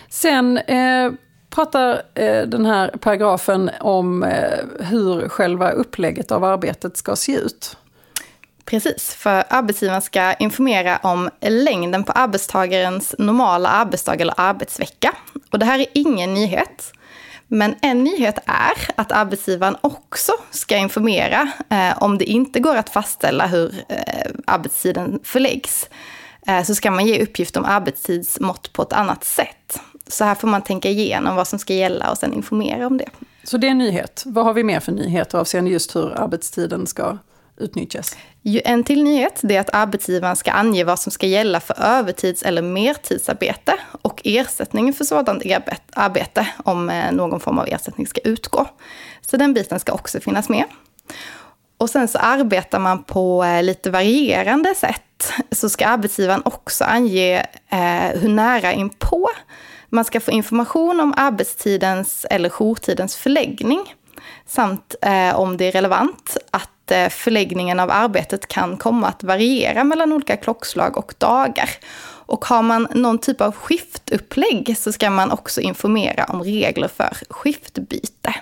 Sen 0.09 0.59
eh, 0.59 1.12
pratar 1.50 2.02
eh, 2.14 2.42
den 2.42 2.66
här 2.66 2.88
paragrafen 2.88 3.71
om 3.80 4.23
eh, 4.23 4.59
hur 4.80 5.28
själva 5.28 5.71
upplägget 5.71 6.33
av 6.33 6.44
arbetet 6.44 6.97
ska 6.97 7.16
se 7.16 7.37
ut. 7.37 7.76
Precis, 8.64 9.14
för 9.14 9.44
arbetsgivaren 9.49 10.02
ska 10.02 10.35
informera 10.35 10.97
om 10.97 11.30
längden 11.40 12.04
på 12.04 12.12
arbetstagarens 12.12 13.14
normala 13.18 13.68
arbetsdag 13.68 14.14
eller 14.14 14.35
arbetsvecka. 14.37 15.12
Och 15.52 15.59
det 15.59 15.66
här 15.66 15.78
är 15.78 15.87
ingen 15.92 16.35
nyhet. 16.35 16.92
Men 17.47 17.75
en 17.83 18.04
nyhet 18.04 18.38
är 18.47 18.94
att 18.94 19.12
arbetsgivaren 19.12 19.76
också 19.80 20.33
ska 20.50 20.76
informera 20.76 21.52
eh, 21.68 22.02
om 22.02 22.18
det 22.18 22.25
inte 22.25 22.61
går 22.61 22.76
att 22.76 22.88
fastställa 22.90 23.47
hur 23.47 23.75
eh, 23.88 24.30
arbetstiden 24.47 25.21
förläggs. 25.23 25.88
Eh, 26.47 26.62
så 26.62 26.75
ska 26.75 26.90
man 26.90 27.06
ge 27.06 27.23
uppgift 27.23 27.56
om 27.56 27.64
arbetstidsmått 27.64 28.73
på 28.73 28.83
ett 28.83 28.92
annat 28.92 29.25
sätt. 29.25 29.80
Så 30.09 30.25
här 30.25 30.35
får 30.35 30.49
man 30.49 30.62
tänka 30.62 30.88
igenom 30.88 31.37
vad 31.37 31.49
som 31.49 31.59
ska 31.59 31.75
gälla 31.75 32.11
och 32.11 32.18
sen 32.18 32.33
informera 32.33 32.87
om 32.87 32.99
det. 32.99 33.09
Så 33.44 33.56
det 33.56 33.66
är 33.66 33.71
en 33.71 33.78
nyhet. 33.78 34.23
Vad 34.26 34.44
har 34.44 34.54
vi 34.54 34.64
mer 34.64 34.80
för 34.80 34.92
nyheter 34.92 35.38
avseende 35.38 35.71
just 35.71 35.97
hur 35.97 36.21
arbetstiden 36.21 36.87
ska 36.87 37.18
utnyttjas. 37.57 38.17
En 38.45 38.85
till 38.85 39.03
nyhet 39.03 39.45
är 39.45 39.61
att 39.61 39.75
arbetsgivaren 39.75 40.37
ska 40.37 40.53
ange 40.53 40.85
vad 40.85 40.99
som 40.99 41.13
ska 41.13 41.27
gälla 41.27 41.61
för 41.61 41.81
övertids 41.81 42.43
eller 42.43 42.63
mertidsarbete 42.63 43.75
och 44.03 44.21
ersättningen 44.25 44.95
för 44.95 45.05
sådant 45.05 45.43
arbete 45.93 46.47
om 46.65 46.91
eh, 46.91 47.13
någon 47.13 47.41
form 47.41 47.59
av 47.59 47.69
ersättning 47.69 48.07
ska 48.07 48.21
utgå. 48.21 48.67
Så 49.21 49.37
den 49.37 49.55
biten 49.55 49.81
ska 49.81 49.93
också 49.93 50.21
finnas 50.21 50.49
med. 50.49 50.65
Och 51.79 51.91
sen 51.91 52.09
så 52.09 52.19
arbetar 52.19 52.79
man 52.79 53.03
på 53.03 53.45
eh, 53.45 53.63
lite 53.63 53.91
varierande 53.91 54.75
sätt. 54.75 55.33
Så 55.51 55.69
ska 55.69 55.87
arbetsgivaren 55.87 56.43
också 56.45 56.85
ange 56.85 57.47
eh, 57.69 58.21
hur 58.21 58.29
nära 58.29 58.73
inpå 58.73 59.31
man 59.89 60.05
ska 60.05 60.21
få 60.21 60.31
information 60.31 61.01
om 61.01 61.15
arbetstidens 61.17 62.27
eller 62.31 62.49
jourtidens 62.49 63.17
förläggning. 63.17 63.95
Samt 64.47 64.95
eh, 65.03 65.41
om 65.41 65.57
det 65.57 65.65
är 65.65 65.73
relevant 65.73 66.37
att 66.51 66.71
Eh, 66.91 67.09
förläggningen 67.09 67.81
av 67.81 67.91
arbetet 67.91 68.49
kan 68.49 68.76
komma 68.76 69.09
att 69.09 69.23
variera 69.23 69.85
mellan 69.85 70.12
olika 70.12 70.37
klockslag 70.37 70.99
och 70.99 71.14
dagar. 71.19 71.71
Och 72.26 72.45
har 72.45 72.62
man 72.62 72.88
någon 72.95 73.19
typ 73.19 73.41
av 73.41 73.53
skiftupplägg 73.55 74.76
så 74.79 74.93
ska 74.93 75.11
man 75.11 75.31
också 75.31 75.61
informera 75.61 76.25
om 76.25 76.43
regler 76.43 76.88
för 76.88 77.17
skiftbyte. 77.31 78.35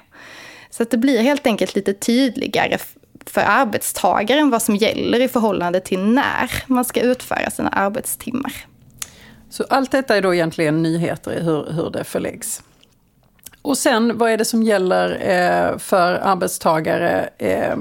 Så 0.70 0.82
att 0.82 0.90
det 0.90 0.99
blir 0.99 1.22
helt 1.22 1.46
enkelt 1.46 1.75
lite 1.75 1.94
tydligare 1.94 2.78
för 3.26 3.40
arbetstagaren 3.40 4.50
vad 4.50 4.62
som 4.62 4.76
gäller 4.76 5.20
i 5.20 5.28
förhållande 5.28 5.80
till 5.80 6.00
när 6.00 6.50
man 6.66 6.84
ska 6.84 7.00
utföra 7.00 7.50
sina 7.50 7.68
arbetstimmar. 7.68 8.52
Så 9.50 9.64
allt 9.70 9.90
detta 9.90 10.16
är 10.16 10.22
då 10.22 10.34
egentligen 10.34 10.82
nyheter 10.82 11.32
i 11.32 11.42
hur, 11.42 11.72
hur 11.72 11.90
det 11.90 12.04
förläggs. 12.04 12.62
Och 13.62 13.78
sen, 13.78 14.18
vad 14.18 14.30
är 14.30 14.37
det 14.37 14.44
som 14.44 14.62
gäller 14.62 15.11
eh, 15.11 15.78
för 15.78 16.14
arbetstagare 16.14 17.28
eh, 17.38 17.70
eh, 17.70 17.76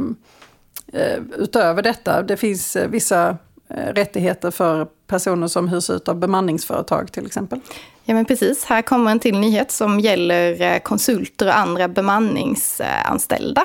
Eh, 0.93 1.19
utöver 1.37 1.81
detta? 1.81 2.21
Det 2.21 2.37
finns 2.37 2.75
eh, 2.75 2.89
vissa 2.89 3.37
eh, 3.69 3.93
rättigheter 3.93 4.51
för 4.51 4.87
personer 5.07 5.47
som 5.47 5.67
hyrs 5.67 5.89
ut 5.89 6.07
av 6.07 6.15
bemanningsföretag 6.15 7.11
till 7.11 7.25
exempel. 7.25 7.59
Ja 8.03 8.13
men 8.13 8.25
precis, 8.25 8.63
här 8.63 8.81
kommer 8.81 9.11
en 9.11 9.19
till 9.19 9.39
nyhet 9.39 9.71
som 9.71 9.99
gäller 9.99 10.79
konsulter 10.79 11.47
och 11.47 11.57
andra 11.57 11.87
bemanningsanställda. 11.87 13.63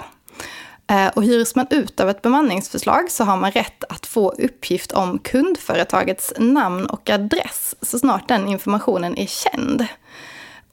Och 1.14 1.24
hyrs 1.24 1.54
man 1.54 1.66
ut 1.70 2.00
av 2.00 2.10
ett 2.10 2.22
bemanningsförslag 2.22 3.10
så 3.10 3.24
har 3.24 3.36
man 3.36 3.50
rätt 3.50 3.84
att 3.88 4.06
få 4.06 4.30
uppgift 4.30 4.92
om 4.92 5.18
kundföretagets 5.18 6.32
namn 6.38 6.86
och 6.86 7.10
adress 7.10 7.74
så 7.82 7.98
snart 7.98 8.28
den 8.28 8.48
informationen 8.48 9.18
är 9.18 9.26
känd. 9.26 9.86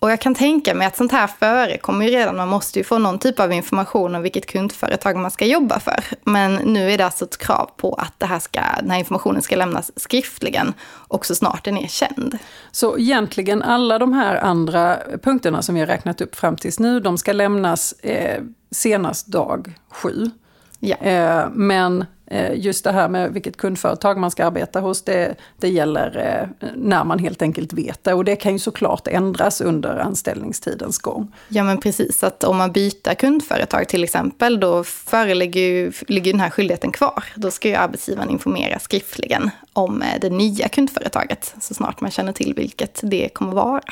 Och 0.04 0.12
jag 0.12 0.22
kan 0.22 0.36
tänka 0.36 0.74
mig 0.74 0.88
att 0.88 0.98
sånt 0.98 1.12
här 1.12 1.28
förekommer 1.28 2.06
ju 2.06 2.12
redan. 2.12 2.36
Man 2.36 2.48
måste 2.48 2.80
ju 2.80 2.84
få 2.84 2.98
någon 2.98 3.20
typ 3.20 3.40
av 3.40 3.54
information 3.54 4.16
om 4.16 4.22
vilket 4.22 4.46
kundföretag 4.46 5.18
man 5.18 5.32
ska 5.32 5.46
jobba 5.46 5.80
för. 5.80 6.04
Men 6.24 6.56
nu 6.56 6.92
är 6.92 6.98
det 6.98 7.06
alltså 7.06 7.26
ett 7.26 7.38
krav 7.38 7.70
på 7.78 7.94
att 7.94 8.14
det 8.18 8.26
här 8.26 8.40
ska, 8.40 8.62
den 8.80 8.92
här 8.92 9.00
informationen 9.00 9.42
ska 9.42 9.56
lämnas 9.56 9.92
skriftligen 9.96 10.74
och 10.88 11.26
så 11.26 11.36
snart 11.36 11.66
den 11.66 11.78
är 11.78 11.88
känd. 11.88 12.38
Så 12.72 12.98
egentligen 12.98 13.62
alla 13.62 14.00
de 14.00 14.14
här 14.14 14.36
andra 14.36 14.98
punkterna 15.24 15.62
som 15.62 15.76
vi 15.76 15.82
har 15.82 15.88
räknat 15.88 16.22
upp 16.22 16.36
fram 16.36 16.56
tills 16.56 16.80
nu, 16.80 17.00
de 17.00 17.18
ska 17.18 17.34
lämnas 17.34 17.92
eh, 17.92 18.42
senast 18.72 19.28
dag 19.28 19.74
sju. 19.92 20.32
Ja. 20.80 20.96
Eh, 20.96 21.50
men 21.54 22.06
Eh, 22.34 22.52
just 22.56 22.84
det 22.84 22.92
här 22.92 23.10
med 23.10 23.34
vilket 23.34 23.58
kundföretag 23.58 24.18
man 24.18 24.32
ska 24.32 24.46
arbeta 24.46 24.80
hos, 24.80 25.02
det, 25.02 25.36
det 25.58 25.70
gäller 25.70 26.18
eh, 26.60 26.68
när 26.76 27.04
man 27.04 27.20
helt 27.20 27.42
enkelt 27.42 27.74
vet 27.74 28.04
det. 28.04 28.14
Och 28.14 28.26
det 28.26 28.36
kan 28.36 28.54
ju 28.54 28.60
såklart 28.60 29.08
ändras 29.08 29.62
under 29.62 29.98
anställningstidens 29.98 30.98
gång. 30.98 31.32
Ja 31.48 31.64
men 31.64 31.78
precis, 31.78 32.24
att 32.24 32.44
om 32.44 32.58
man 32.58 32.72
byter 32.72 33.14
kundföretag 33.14 33.88
till 33.88 34.04
exempel, 34.04 34.60
då 34.60 34.84
föreligger 34.84 35.62
ju, 35.62 35.92
ligger 36.08 36.32
den 36.32 36.42
här 36.42 36.50
skyldigheten 36.50 36.92
kvar. 36.92 37.24
Då 37.36 37.52
ska 37.52 37.70
ju 37.70 37.76
arbetsgivaren 37.76 38.30
informera 38.30 38.80
skriftligen 38.80 39.50
om 39.74 40.02
eh, 40.02 40.20
det 40.22 40.30
nya 40.30 40.68
kundföretaget, 40.68 41.56
så 41.62 41.74
snart 41.74 42.02
man 42.02 42.12
känner 42.12 42.32
till 42.32 42.54
vilket 42.54 43.00
det 43.04 43.30
kommer 43.34 43.54
vara. 43.54 43.84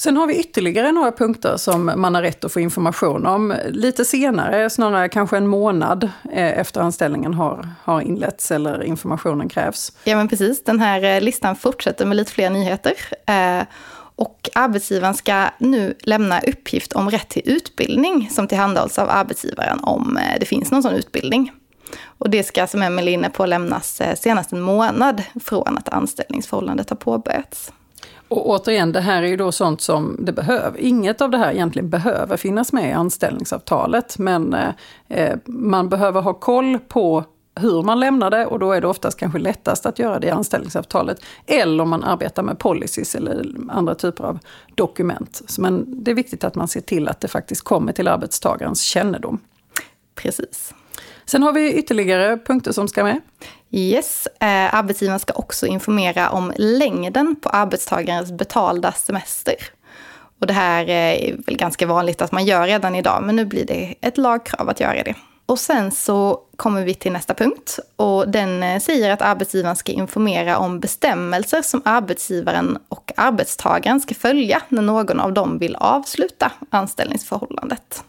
Sen 0.00 0.16
har 0.16 0.26
vi 0.26 0.40
ytterligare 0.40 0.92
några 0.92 1.12
punkter 1.12 1.56
som 1.56 1.92
man 1.96 2.14
har 2.14 2.22
rätt 2.22 2.44
att 2.44 2.52
få 2.52 2.60
information 2.60 3.26
om 3.26 3.54
lite 3.68 4.04
senare, 4.04 4.70
snarare 4.70 5.08
kanske 5.08 5.36
en 5.36 5.46
månad 5.46 6.04
eh, 6.32 6.58
efter 6.58 6.80
anställningen 6.80 7.34
har, 7.34 7.68
har 7.82 8.00
inletts 8.00 8.50
eller 8.50 8.82
informationen 8.82 9.48
krävs. 9.48 9.92
Ja 10.04 10.16
men 10.16 10.28
precis, 10.28 10.64
den 10.64 10.80
här 10.80 11.02
eh, 11.02 11.20
listan 11.20 11.56
fortsätter 11.56 12.06
med 12.06 12.16
lite 12.16 12.32
fler 12.32 12.50
nyheter. 12.50 12.92
Eh, 13.26 13.66
och 14.16 14.48
arbetsgivaren 14.54 15.14
ska 15.14 15.44
nu 15.58 15.94
lämna 16.00 16.40
uppgift 16.40 16.92
om 16.92 17.10
rätt 17.10 17.28
till 17.28 17.42
utbildning 17.44 18.28
som 18.30 18.48
tillhandahålls 18.48 18.98
av 18.98 19.10
arbetsgivaren 19.10 19.80
om 19.82 20.18
det 20.40 20.46
finns 20.46 20.70
någon 20.70 20.82
sån 20.82 20.94
utbildning. 20.94 21.52
Och 22.04 22.30
det 22.30 22.44
ska 22.44 22.66
som 22.66 22.82
Emelie 22.82 23.12
är 23.12 23.14
inne 23.14 23.30
på 23.30 23.46
lämnas 23.46 24.02
senast 24.16 24.52
en 24.52 24.60
månad 24.60 25.22
från 25.44 25.78
att 25.78 25.88
anställningsförhållandet 25.88 26.90
har 26.90 26.96
påbörjats. 26.96 27.72
Och 28.28 28.48
återigen, 28.50 28.92
det 28.92 29.00
här 29.00 29.22
är 29.22 29.26
ju 29.26 29.36
då 29.36 29.52
sånt 29.52 29.80
som 29.80 30.16
det 30.18 30.32
behöver. 30.32 30.78
Inget 30.80 31.20
av 31.20 31.30
det 31.30 31.38
här 31.38 31.52
egentligen 31.52 31.90
behöver 31.90 32.36
finnas 32.36 32.72
med 32.72 32.90
i 32.90 32.92
anställningsavtalet, 32.92 34.18
men 34.18 34.54
eh, 34.54 34.68
eh, 35.08 35.38
man 35.46 35.88
behöver 35.88 36.20
ha 36.20 36.34
koll 36.34 36.78
på 36.78 37.24
hur 37.58 37.82
man 37.82 38.00
lämnar 38.00 38.30
det 38.30 38.46
och 38.46 38.58
då 38.58 38.72
är 38.72 38.80
det 38.80 38.86
oftast 38.86 39.18
kanske 39.18 39.38
lättast 39.38 39.86
att 39.86 39.98
göra 39.98 40.18
det 40.18 40.26
i 40.26 40.30
anställningsavtalet. 40.30 41.20
Eller 41.46 41.82
om 41.82 41.88
man 41.88 42.04
arbetar 42.04 42.42
med 42.42 42.58
policies 42.58 43.14
eller 43.14 43.46
andra 43.68 43.94
typer 43.94 44.24
av 44.24 44.38
dokument. 44.74 45.42
Men 45.58 46.04
det 46.04 46.10
är 46.10 46.14
viktigt 46.14 46.44
att 46.44 46.54
man 46.54 46.68
ser 46.68 46.80
till 46.80 47.08
att 47.08 47.20
det 47.20 47.28
faktiskt 47.28 47.64
kommer 47.64 47.92
till 47.92 48.08
arbetstagarens 48.08 48.80
kännedom. 48.80 49.38
Precis. 50.14 50.74
Sen 51.24 51.42
har 51.42 51.52
vi 51.52 51.72
ytterligare 51.72 52.38
punkter 52.38 52.72
som 52.72 52.88
ska 52.88 53.04
med. 53.04 53.20
Yes, 53.70 54.28
eh, 54.40 54.74
arbetsgivaren 54.74 55.20
ska 55.20 55.32
också 55.32 55.66
informera 55.66 56.30
om 56.30 56.52
längden 56.56 57.36
på 57.36 57.48
arbetstagarens 57.48 58.32
betalda 58.32 58.92
semester. 58.92 59.54
Och 60.40 60.46
det 60.46 60.52
här 60.52 60.88
eh, 60.88 61.28
är 61.28 61.36
väl 61.46 61.56
ganska 61.56 61.86
vanligt 61.86 62.22
att 62.22 62.32
man 62.32 62.46
gör 62.46 62.66
redan 62.66 62.94
idag, 62.94 63.22
men 63.22 63.36
nu 63.36 63.44
blir 63.44 63.66
det 63.66 63.94
ett 64.00 64.18
lagkrav 64.18 64.68
att 64.68 64.80
göra 64.80 65.02
det. 65.02 65.14
Och 65.46 65.58
sen 65.58 65.90
så 65.90 66.40
kommer 66.56 66.84
vi 66.84 66.94
till 66.94 67.12
nästa 67.12 67.34
punkt 67.34 67.78
och 67.96 68.28
den 68.28 68.62
eh, 68.62 68.80
säger 68.80 69.10
att 69.10 69.22
arbetsgivaren 69.22 69.76
ska 69.76 69.92
informera 69.92 70.58
om 70.58 70.80
bestämmelser 70.80 71.62
som 71.62 71.82
arbetsgivaren 71.84 72.78
och 72.88 73.12
arbetstagaren 73.16 74.00
ska 74.00 74.14
följa 74.14 74.62
när 74.68 74.82
någon 74.82 75.20
av 75.20 75.32
dem 75.32 75.58
vill 75.58 75.76
avsluta 75.76 76.52
anställningsförhållandet. 76.70 78.04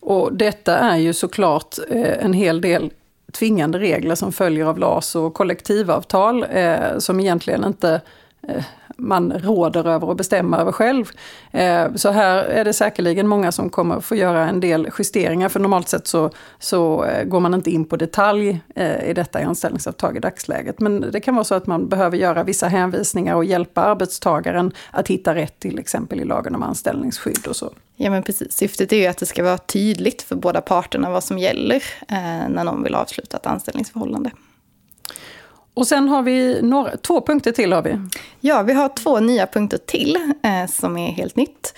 Och 0.00 0.32
detta 0.32 0.76
är 0.76 0.96
ju 0.96 1.12
såklart 1.12 1.78
eh, 1.90 2.24
en 2.24 2.32
hel 2.32 2.60
del 2.60 2.90
tvingande 3.32 3.78
regler 3.78 4.14
som 4.14 4.32
följer 4.32 4.66
av 4.66 4.78
LAS 4.78 5.16
och 5.16 5.34
kollektivavtal 5.34 6.46
eh, 6.50 6.98
som 6.98 7.20
egentligen 7.20 7.64
inte 7.64 8.00
eh, 8.48 8.64
man 8.98 9.32
råder 9.32 9.86
över 9.86 10.08
och 10.08 10.16
bestämmer 10.16 10.58
över 10.58 10.72
själv. 10.72 11.10
Eh, 11.50 11.94
så 11.94 12.10
här 12.10 12.36
är 12.44 12.64
det 12.64 12.72
säkerligen 12.72 13.28
många 13.28 13.52
som 13.52 13.70
kommer 13.70 14.00
få 14.00 14.14
göra 14.14 14.48
en 14.48 14.60
del 14.60 14.88
justeringar, 14.98 15.48
för 15.48 15.60
normalt 15.60 15.88
sett 15.88 16.06
så, 16.06 16.30
så 16.58 17.04
eh, 17.04 17.24
går 17.24 17.40
man 17.40 17.54
inte 17.54 17.70
in 17.70 17.84
på 17.84 17.96
detalj 17.96 18.60
eh, 18.74 19.10
i 19.10 19.14
detta 19.14 19.40
i 19.40 19.44
anställningsavtal 19.44 20.16
i 20.16 20.20
dagsläget. 20.20 20.80
Men 20.80 21.00
det 21.00 21.20
kan 21.20 21.34
vara 21.34 21.44
så 21.44 21.54
att 21.54 21.66
man 21.66 21.88
behöver 21.88 22.16
göra 22.16 22.44
vissa 22.44 22.68
hänvisningar 22.68 23.34
och 23.34 23.44
hjälpa 23.44 23.82
arbetstagaren 23.82 24.72
att 24.90 25.08
hitta 25.08 25.34
rätt, 25.34 25.60
till 25.60 25.78
exempel 25.78 26.20
i 26.20 26.24
lagen 26.24 26.54
om 26.54 26.62
anställningsskydd 26.62 27.46
och 27.46 27.56
så. 27.56 27.72
Ja 27.96 28.10
men 28.10 28.22
precis, 28.22 28.56
syftet 28.56 28.92
är 28.92 28.96
ju 28.96 29.06
att 29.06 29.18
det 29.18 29.26
ska 29.26 29.42
vara 29.42 29.58
tydligt 29.58 30.22
för 30.22 30.36
båda 30.36 30.60
parterna 30.60 31.10
vad 31.10 31.24
som 31.24 31.38
gäller 31.38 31.82
när 32.48 32.64
någon 32.64 32.82
vill 32.82 32.94
avsluta 32.94 33.36
ett 33.36 33.46
anställningsförhållande. 33.46 34.30
Och 35.76 35.86
sen 35.86 36.08
har 36.08 36.22
vi 36.22 36.62
några, 36.62 36.96
två 36.96 37.20
punkter 37.20 37.52
till. 37.52 37.72
har 37.72 37.82
vi. 37.82 37.98
Ja, 38.40 38.62
vi 38.62 38.72
har 38.72 38.88
två 38.88 39.20
nya 39.20 39.46
punkter 39.46 39.78
till 39.78 40.16
eh, 40.42 40.66
som 40.70 40.96
är 40.96 41.12
helt 41.12 41.36
nytt. 41.36 41.74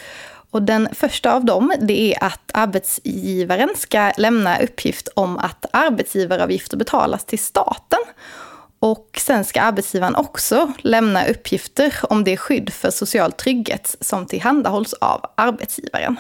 Och 0.51 0.63
den 0.63 0.89
första 0.93 1.35
av 1.35 1.45
dem 1.45 1.73
det 1.81 2.15
är 2.15 2.25
att 2.25 2.51
arbetsgivaren 2.55 3.69
ska 3.77 4.13
lämna 4.17 4.59
uppgift 4.59 5.09
om 5.15 5.39
att 5.39 5.67
arbetsgivaravgifter 5.73 6.77
betalas 6.77 7.25
till 7.25 7.39
staten. 7.39 7.99
Och 8.81 9.21
sen 9.21 9.45
ska 9.45 9.61
arbetsgivaren 9.61 10.15
också 10.15 10.73
lämna 10.79 11.27
uppgifter 11.27 11.95
om 12.03 12.25
det 12.25 12.37
skydd 12.37 12.73
för 12.73 12.91
social 12.91 13.33
trygghet 13.33 13.97
som 14.01 14.27
tillhandahålls 14.27 14.93
av 14.93 15.25
arbetsgivaren. 15.35 16.17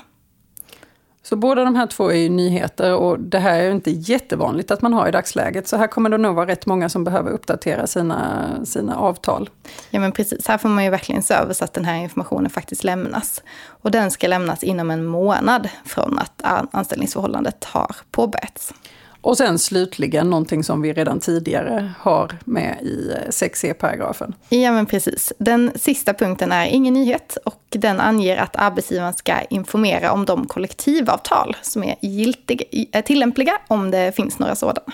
Så 1.22 1.36
båda 1.36 1.64
de 1.64 1.76
här 1.76 1.86
två 1.86 2.10
är 2.10 2.16
ju 2.16 2.28
nyheter 2.28 2.94
och 2.94 3.20
det 3.20 3.38
här 3.38 3.58
är 3.58 3.64
ju 3.64 3.70
inte 3.70 3.90
jättevanligt 3.90 4.70
att 4.70 4.82
man 4.82 4.92
har 4.92 5.08
i 5.08 5.10
dagsläget. 5.10 5.68
Så 5.68 5.76
här 5.76 5.86
kommer 5.86 6.10
det 6.10 6.18
nog 6.18 6.34
vara 6.34 6.46
rätt 6.46 6.66
många 6.66 6.88
som 6.88 7.04
behöver 7.04 7.30
uppdatera 7.30 7.86
sina, 7.86 8.48
sina 8.64 8.96
avtal. 8.96 9.50
Ja 9.90 10.00
men 10.00 10.12
precis, 10.12 10.48
här 10.48 10.58
får 10.58 10.68
man 10.68 10.84
ju 10.84 10.90
verkligen 10.90 11.22
se 11.22 11.34
över 11.34 11.52
så 11.52 11.64
att 11.64 11.74
den 11.74 11.84
här 11.84 11.96
informationen 11.96 12.50
faktiskt 12.50 12.84
lämnas. 12.84 13.42
Och 13.66 13.90
den 13.90 14.10
ska 14.10 14.28
lämnas 14.28 14.64
inom 14.64 14.90
en 14.90 15.04
månad 15.04 15.68
från 15.84 16.18
att 16.18 16.42
anställningsförhållandet 16.74 17.64
har 17.64 17.96
påbörjats. 18.10 18.74
Och 19.20 19.36
sen 19.36 19.58
slutligen 19.58 20.30
någonting 20.30 20.64
som 20.64 20.82
vi 20.82 20.92
redan 20.92 21.20
tidigare 21.20 21.92
har 21.98 22.38
med 22.44 22.78
i 22.82 23.12
6e-paragrafen. 23.28 24.34
Ja 24.48 24.72
men 24.72 24.86
precis. 24.86 25.32
Den 25.38 25.70
sista 25.74 26.14
punkten 26.14 26.52
är 26.52 26.66
ingen 26.66 26.94
nyhet 26.94 27.38
och 27.44 27.62
den 27.68 28.00
anger 28.00 28.36
att 28.36 28.56
arbetsgivaren 28.56 29.14
ska 29.14 29.40
informera 29.50 30.12
om 30.12 30.24
de 30.24 30.46
kollektivavtal 30.46 31.56
som 31.62 31.84
är 31.84 31.96
giltiga, 32.00 33.02
tillämpliga 33.02 33.52
om 33.68 33.90
det 33.90 34.16
finns 34.16 34.38
några 34.38 34.54
sådana. 34.54 34.92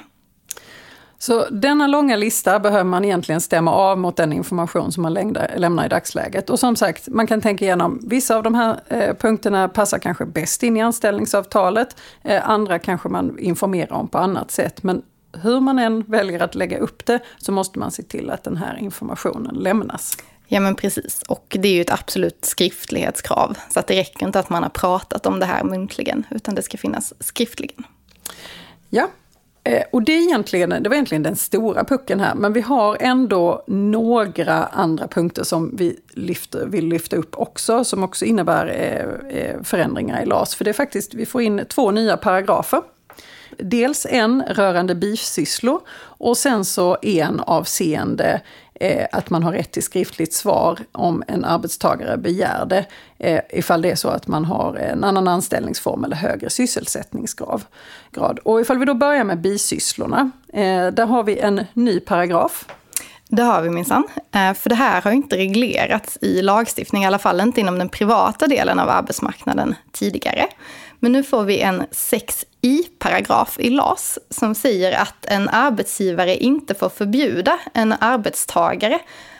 Så 1.24 1.46
denna 1.50 1.86
långa 1.86 2.16
lista 2.16 2.58
behöver 2.58 2.84
man 2.84 3.04
egentligen 3.04 3.40
stämma 3.40 3.72
av 3.72 3.98
mot 3.98 4.16
den 4.16 4.32
information 4.32 4.92
som 4.92 5.02
man 5.02 5.14
lämnar 5.56 5.86
i 5.86 5.88
dagsläget. 5.88 6.50
Och 6.50 6.58
som 6.58 6.76
sagt, 6.76 7.08
man 7.08 7.26
kan 7.26 7.40
tänka 7.40 7.64
igenom, 7.64 8.00
vissa 8.02 8.36
av 8.36 8.42
de 8.42 8.54
här 8.54 8.80
eh, 8.88 9.14
punkterna 9.14 9.68
passar 9.68 9.98
kanske 9.98 10.26
bäst 10.26 10.62
in 10.62 10.76
i 10.76 10.82
anställningsavtalet, 10.82 11.96
eh, 12.22 12.50
andra 12.50 12.78
kanske 12.78 13.08
man 13.08 13.38
informerar 13.38 13.92
om 13.92 14.08
på 14.08 14.18
annat 14.18 14.50
sätt. 14.50 14.82
Men 14.82 15.02
hur 15.42 15.60
man 15.60 15.78
än 15.78 16.02
väljer 16.02 16.42
att 16.42 16.54
lägga 16.54 16.78
upp 16.78 17.06
det 17.06 17.20
så 17.38 17.52
måste 17.52 17.78
man 17.78 17.90
se 17.90 18.02
till 18.02 18.30
att 18.30 18.44
den 18.44 18.56
här 18.56 18.78
informationen 18.80 19.54
lämnas. 19.54 20.16
Ja 20.46 20.60
men 20.60 20.74
precis, 20.74 21.22
och 21.28 21.56
det 21.60 21.68
är 21.68 21.74
ju 21.74 21.80
ett 21.80 21.92
absolut 21.92 22.44
skriftlighetskrav. 22.44 23.58
Så 23.70 23.80
att 23.80 23.86
det 23.86 23.96
räcker 23.96 24.26
inte 24.26 24.38
att 24.38 24.50
man 24.50 24.62
har 24.62 24.70
pratat 24.70 25.26
om 25.26 25.40
det 25.40 25.46
här 25.46 25.64
muntligen, 25.64 26.26
utan 26.30 26.54
det 26.54 26.62
ska 26.62 26.78
finnas 26.78 27.14
skriftligen. 27.20 27.84
Ja, 28.90 29.08
Eh, 29.64 29.82
och 29.92 30.02
det, 30.02 30.12
är 30.12 30.22
egentligen, 30.22 30.70
det 30.70 30.88
var 30.88 30.94
egentligen 30.94 31.22
den 31.22 31.36
stora 31.36 31.84
pucken 31.84 32.20
här, 32.20 32.34
men 32.34 32.52
vi 32.52 32.60
har 32.60 32.96
ändå 33.00 33.64
några 33.66 34.64
andra 34.64 35.08
punkter 35.08 35.42
som 35.44 35.76
vi 35.76 35.96
lyfter, 36.10 36.66
vill 36.66 36.86
lyfta 36.86 37.16
upp 37.16 37.34
också, 37.38 37.84
som 37.84 38.04
också 38.04 38.24
innebär 38.24 38.66
eh, 38.66 39.38
eh, 39.38 39.62
förändringar 39.62 40.22
i 40.22 40.26
LAS. 40.26 40.54
För 40.54 40.64
det 40.64 40.70
är 40.70 40.72
faktiskt, 40.72 41.14
vi 41.14 41.26
får 41.26 41.42
in 41.42 41.64
två 41.68 41.90
nya 41.90 42.16
paragrafer. 42.16 42.82
Dels 43.58 44.06
en 44.10 44.42
rörande 44.42 44.94
bifsysslor 44.94 45.80
och 45.98 46.36
sen 46.36 46.64
så 46.64 46.96
en 47.02 47.40
avseende 47.40 48.40
eh, 48.80 49.06
att 49.12 49.30
man 49.30 49.42
har 49.42 49.52
rätt 49.52 49.72
till 49.72 49.82
skriftligt 49.82 50.32
svar 50.32 50.78
om 50.92 51.22
en 51.28 51.44
arbetstagare 51.44 52.16
begär 52.16 52.66
det, 52.66 52.86
eh, 53.18 53.40
ifall 53.50 53.82
det 53.82 53.90
är 53.90 53.96
så 53.96 54.08
att 54.08 54.26
man 54.26 54.44
har 54.44 54.74
en 54.74 55.04
annan 55.04 55.28
anställningsform 55.28 56.04
eller 56.04 56.16
högre 56.16 56.50
sysselsättningsgrad. 56.50 57.62
Och 58.44 58.60
ifall 58.60 58.78
vi 58.78 58.84
då 58.84 58.94
börjar 58.94 59.24
med 59.24 59.40
bisysslorna, 59.40 60.30
eh, 60.52 60.86
där 60.86 61.06
har 61.06 61.22
vi 61.22 61.38
en 61.38 61.64
ny 61.72 62.00
paragraf. 62.00 62.66
Det 63.28 63.42
har 63.42 63.62
vi 63.62 63.70
minsann. 63.70 64.04
Eh, 64.32 64.54
för 64.54 64.68
det 64.68 64.74
här 64.74 65.02
har 65.02 65.10
inte 65.10 65.36
reglerats 65.36 66.18
i 66.20 66.42
lagstiftning, 66.42 67.02
i 67.02 67.06
alla 67.06 67.18
fall 67.18 67.40
inte 67.40 67.60
inom 67.60 67.78
den 67.78 67.88
privata 67.88 68.46
delen 68.46 68.78
av 68.78 68.88
arbetsmarknaden 68.88 69.74
tidigare. 69.92 70.46
Men 70.98 71.12
nu 71.12 71.22
får 71.22 71.44
vi 71.44 71.60
en 71.60 71.82
i-paragraf 72.64 73.56
i 73.58 73.70
LAS 73.70 74.18
som 74.30 74.54
säger 74.54 74.92
att 74.92 75.26
en 75.26 75.48
arbetsgivare 75.48 76.36
inte 76.36 76.74
får 76.74 76.88
förbjuda 76.88 77.58
en 77.74 77.94
arbetstagare 78.00 78.98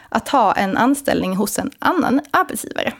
att 0.09 0.29
ha 0.29 0.53
en 0.53 0.77
anställning 0.77 1.37
hos 1.37 1.59
en 1.59 1.71
annan 1.79 2.21
arbetsgivare. 2.31 2.93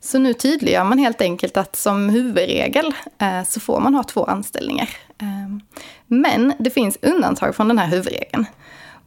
Så 0.00 0.18
nu 0.18 0.34
tydliggör 0.34 0.84
man 0.84 0.98
helt 0.98 1.20
enkelt 1.20 1.56
att 1.56 1.76
som 1.76 2.08
huvudregel 2.08 2.94
eh, 3.18 3.44
så 3.44 3.60
får 3.60 3.80
man 3.80 3.94
ha 3.94 4.02
två 4.02 4.24
anställningar. 4.24 4.88
Ehm, 5.18 5.60
men 6.06 6.52
det 6.58 6.70
finns 6.70 6.98
undantag 7.02 7.56
från 7.56 7.68
den 7.68 7.78
här 7.78 7.86
huvudregeln. 7.86 8.46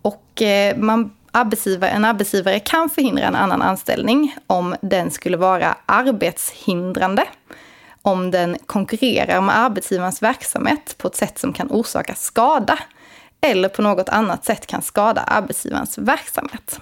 Och 0.02 0.42
eh, 0.42 0.78
man, 0.78 1.12
arbetsgivare, 1.32 1.90
en 1.90 2.06
arbetsgivare 2.06 2.60
kan 2.60 2.90
förhindra 2.90 3.24
en 3.24 3.36
annan 3.36 3.62
anställning 3.62 4.36
om 4.48 4.76
den 4.82 5.12
skulle 5.12 5.38
vara 5.38 5.78
arbetshindrande 5.86 7.24
om 8.02 8.32
den 8.32 8.58
konkurrerar 8.66 9.42
med 9.42 9.58
arbetsgivarens 9.58 10.22
verksamhet 10.22 10.96
på 10.98 11.08
ett 11.08 11.16
sätt 11.16 11.40
som 11.40 11.54
kan 11.54 11.68
orsaka 11.72 12.16
skada 12.16 12.80
eller 13.42 13.70
på 13.70 13.82
något 13.82 14.10
annat 14.10 14.46
sätt 14.46 14.68
kan 14.68 14.82
skada 14.82 15.22
arbetsgivarens 15.22 15.98
verksamhet. 15.98 16.80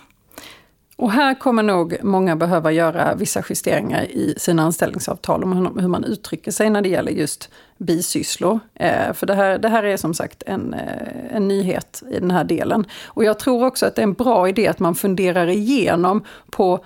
Och 0.96 1.12
här 1.12 1.40
kommer 1.40 1.64
nog 1.64 2.04
många 2.04 2.36
behöva 2.36 2.72
göra 2.72 3.16
vissa 3.16 3.44
justeringar 3.50 4.04
i 4.04 4.34
sina 4.38 4.64
anställningsavtal 4.64 5.44
om 5.44 5.78
hur 5.80 5.88
man 5.88 6.04
uttrycker 6.04 6.52
sig 6.52 6.70
när 6.70 6.82
det 6.82 6.90
gäller 6.90 7.12
just 7.12 7.50
bisysslor. 7.78 8.60
Eh, 8.76 9.14
för 9.14 9.26
det 9.26 9.34
här, 9.34 9.58
det 9.58 9.70
här 9.70 9.84
är 9.84 9.98
som 9.98 10.14
sagt 10.14 10.44
en, 10.46 10.74
eh, 10.74 11.36
en 11.36 11.48
nyhet 11.48 12.04
i 12.12 12.20
den 12.20 12.32
här 12.32 12.44
delen. 12.44 12.86
Och 13.06 13.24
jag 13.24 13.40
tror 13.40 13.66
också 13.66 13.86
att 13.86 13.96
det 13.96 14.02
är 14.02 14.04
en 14.04 14.14
bra 14.14 14.50
idé 14.50 14.68
att 14.68 14.80
man 14.80 14.96
funderar 14.96 15.48
igenom 15.48 16.24
på 16.52 16.86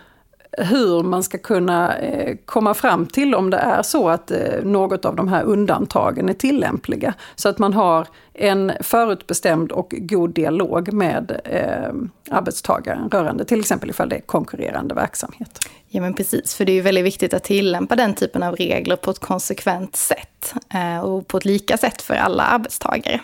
hur 0.58 1.04
man 1.04 1.24
ska 1.24 1.38
kunna 1.38 1.98
eh, 1.98 2.38
komma 2.46 2.74
fram 2.74 3.06
till 3.06 3.36
om 3.36 3.50
det 3.50 3.58
är 3.58 3.82
så 3.82 4.10
att 4.10 4.32
eh, 4.32 4.64
något 4.64 5.06
av 5.06 5.16
de 5.16 5.28
här 5.28 5.44
undantagen 5.44 6.30
är 6.30 6.34
tillämpliga. 6.34 7.14
Så 7.36 7.50
att 7.50 7.60
man 7.60 7.74
har 7.74 8.08
en 8.34 8.72
förutbestämd 8.80 9.72
och 9.72 9.94
god 9.98 10.30
dialog 10.34 10.94
med 10.94 11.42
eh, 11.44 12.36
arbetstagaren 12.38 13.10
rörande 13.10 13.46
till 13.46 13.60
exempel 13.60 13.90
ifall 13.90 14.10
det 14.10 14.16
är 14.16 14.22
konkurrerande 14.22 14.96
verksamhet. 14.96 15.60
Ja 15.88 16.02
men 16.02 16.14
precis, 16.14 16.56
för 16.56 16.66
det 16.66 16.72
är 16.72 16.74
ju 16.74 16.82
väldigt 16.82 17.06
viktigt 17.06 17.34
att 17.34 17.44
tillämpa 17.44 17.96
den 17.96 18.14
typen 18.14 18.44
av 18.44 18.56
regler 18.56 18.96
på 18.96 19.12
ett 19.12 19.20
konsekvent 19.20 19.96
sätt 19.96 20.54
eh, 20.74 21.00
och 21.00 21.28
på 21.28 21.38
ett 21.38 21.46
lika 21.46 21.78
sätt 21.78 22.02
för 22.02 22.14
alla 22.14 22.44
arbetstagare. 22.44 23.22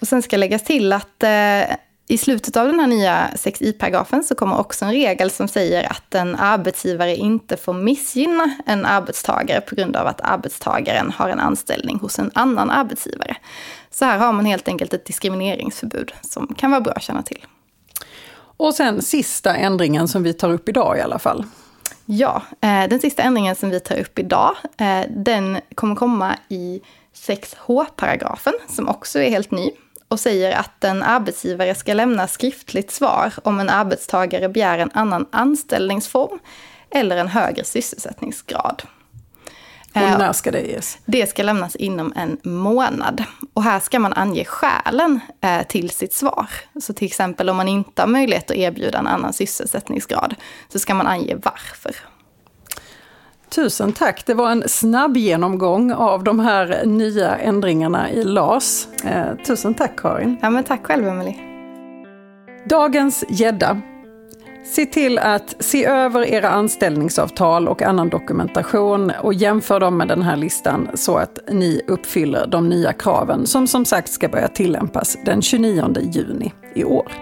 Och 0.00 0.08
sen 0.08 0.22
ska 0.22 0.36
läggas 0.36 0.64
till 0.64 0.92
att 0.92 1.22
eh, 1.22 1.76
i 2.08 2.18
slutet 2.18 2.56
av 2.56 2.66
den 2.66 2.80
här 2.80 2.86
nya 2.86 3.30
6i-paragrafen 3.34 4.22
så 4.22 4.34
kommer 4.34 4.58
också 4.58 4.84
en 4.84 4.90
regel 4.90 5.30
som 5.30 5.48
säger 5.48 5.90
att 5.90 6.14
en 6.14 6.36
arbetsgivare 6.36 7.16
inte 7.16 7.56
får 7.56 7.72
missgynna 7.72 8.56
en 8.66 8.86
arbetstagare 8.86 9.60
på 9.60 9.74
grund 9.74 9.96
av 9.96 10.06
att 10.06 10.20
arbetstagaren 10.20 11.10
har 11.10 11.28
en 11.28 11.40
anställning 11.40 11.98
hos 11.98 12.18
en 12.18 12.30
annan 12.34 12.70
arbetsgivare. 12.70 13.36
Så 13.90 14.04
här 14.04 14.18
har 14.18 14.32
man 14.32 14.44
helt 14.44 14.68
enkelt 14.68 14.94
ett 14.94 15.04
diskrimineringsförbud 15.04 16.12
som 16.22 16.54
kan 16.54 16.70
vara 16.70 16.80
bra 16.80 16.92
att 16.92 17.02
känna 17.02 17.22
till. 17.22 17.46
Och 18.56 18.74
sen 18.74 19.02
sista 19.02 19.56
ändringen 19.56 20.08
som 20.08 20.22
vi 20.22 20.32
tar 20.32 20.52
upp 20.52 20.68
idag 20.68 20.98
i 20.98 21.00
alla 21.00 21.18
fall. 21.18 21.44
Ja, 22.04 22.42
eh, 22.60 22.88
den 22.88 23.00
sista 23.00 23.22
ändringen 23.22 23.56
som 23.56 23.70
vi 23.70 23.80
tar 23.80 23.96
upp 23.96 24.18
idag, 24.18 24.56
eh, 24.78 25.02
den 25.10 25.60
kommer 25.74 25.94
komma 25.94 26.36
i 26.48 26.80
6h-paragrafen 27.14 28.54
som 28.68 28.88
också 28.88 29.18
är 29.18 29.30
helt 29.30 29.50
ny 29.50 29.70
och 30.08 30.20
säger 30.20 30.56
att 30.56 30.84
en 30.84 31.02
arbetsgivare 31.02 31.74
ska 31.74 31.94
lämna 31.94 32.28
skriftligt 32.28 32.90
svar 32.90 33.32
om 33.42 33.60
en 33.60 33.70
arbetstagare 33.70 34.48
begär 34.48 34.78
en 34.78 34.90
annan 34.94 35.26
anställningsform 35.32 36.38
eller 36.90 37.16
en 37.16 37.28
högre 37.28 37.64
sysselsättningsgrad. 37.64 38.82
Och 39.94 40.02
eh, 40.02 40.18
när 40.18 40.32
ska 40.32 40.50
det 40.50 40.60
ges? 40.60 40.98
Det 41.04 41.26
ska 41.26 41.42
lämnas 41.42 41.76
inom 41.76 42.12
en 42.16 42.38
månad. 42.42 43.24
Och 43.54 43.62
här 43.62 43.80
ska 43.80 43.98
man 43.98 44.12
ange 44.12 44.44
skälen 44.44 45.20
eh, 45.40 45.62
till 45.62 45.90
sitt 45.90 46.12
svar. 46.12 46.46
Så 46.80 46.92
till 46.92 47.06
exempel 47.06 47.50
om 47.50 47.56
man 47.56 47.68
inte 47.68 48.02
har 48.02 48.06
möjlighet 48.06 48.50
att 48.50 48.56
erbjuda 48.56 48.98
en 48.98 49.06
annan 49.06 49.32
sysselsättningsgrad 49.32 50.34
så 50.68 50.78
ska 50.78 50.94
man 50.94 51.06
ange 51.06 51.36
varför. 51.42 51.96
Tusen 53.50 53.92
tack! 53.92 54.26
Det 54.26 54.34
var 54.34 54.50
en 54.50 54.68
snabb 54.68 55.16
genomgång 55.16 55.92
av 55.92 56.24
de 56.24 56.40
här 56.40 56.84
nya 56.84 57.36
ändringarna 57.36 58.10
i 58.10 58.24
LAS. 58.24 58.88
Eh, 59.04 59.44
tusen 59.46 59.74
tack 59.74 59.96
Karin! 59.96 60.36
Ja, 60.42 60.50
men 60.50 60.64
tack 60.64 60.86
själv 60.86 61.08
Emelie! 61.08 61.36
Dagens 62.68 63.24
gädda. 63.28 63.80
Se 64.64 64.86
till 64.86 65.18
att 65.18 65.54
se 65.58 65.84
över 65.84 66.26
era 66.26 66.50
anställningsavtal 66.50 67.68
och 67.68 67.82
annan 67.82 68.08
dokumentation 68.08 69.12
och 69.22 69.34
jämför 69.34 69.80
dem 69.80 69.96
med 69.96 70.08
den 70.08 70.22
här 70.22 70.36
listan 70.36 70.88
så 70.94 71.16
att 71.16 71.38
ni 71.50 71.82
uppfyller 71.86 72.46
de 72.46 72.68
nya 72.68 72.92
kraven 72.92 73.46
som 73.46 73.66
som 73.66 73.84
sagt 73.84 74.12
ska 74.12 74.28
börja 74.28 74.48
tillämpas 74.48 75.16
den 75.24 75.42
29 75.42 75.96
juni 76.12 76.52
i 76.74 76.84
år. 76.84 77.12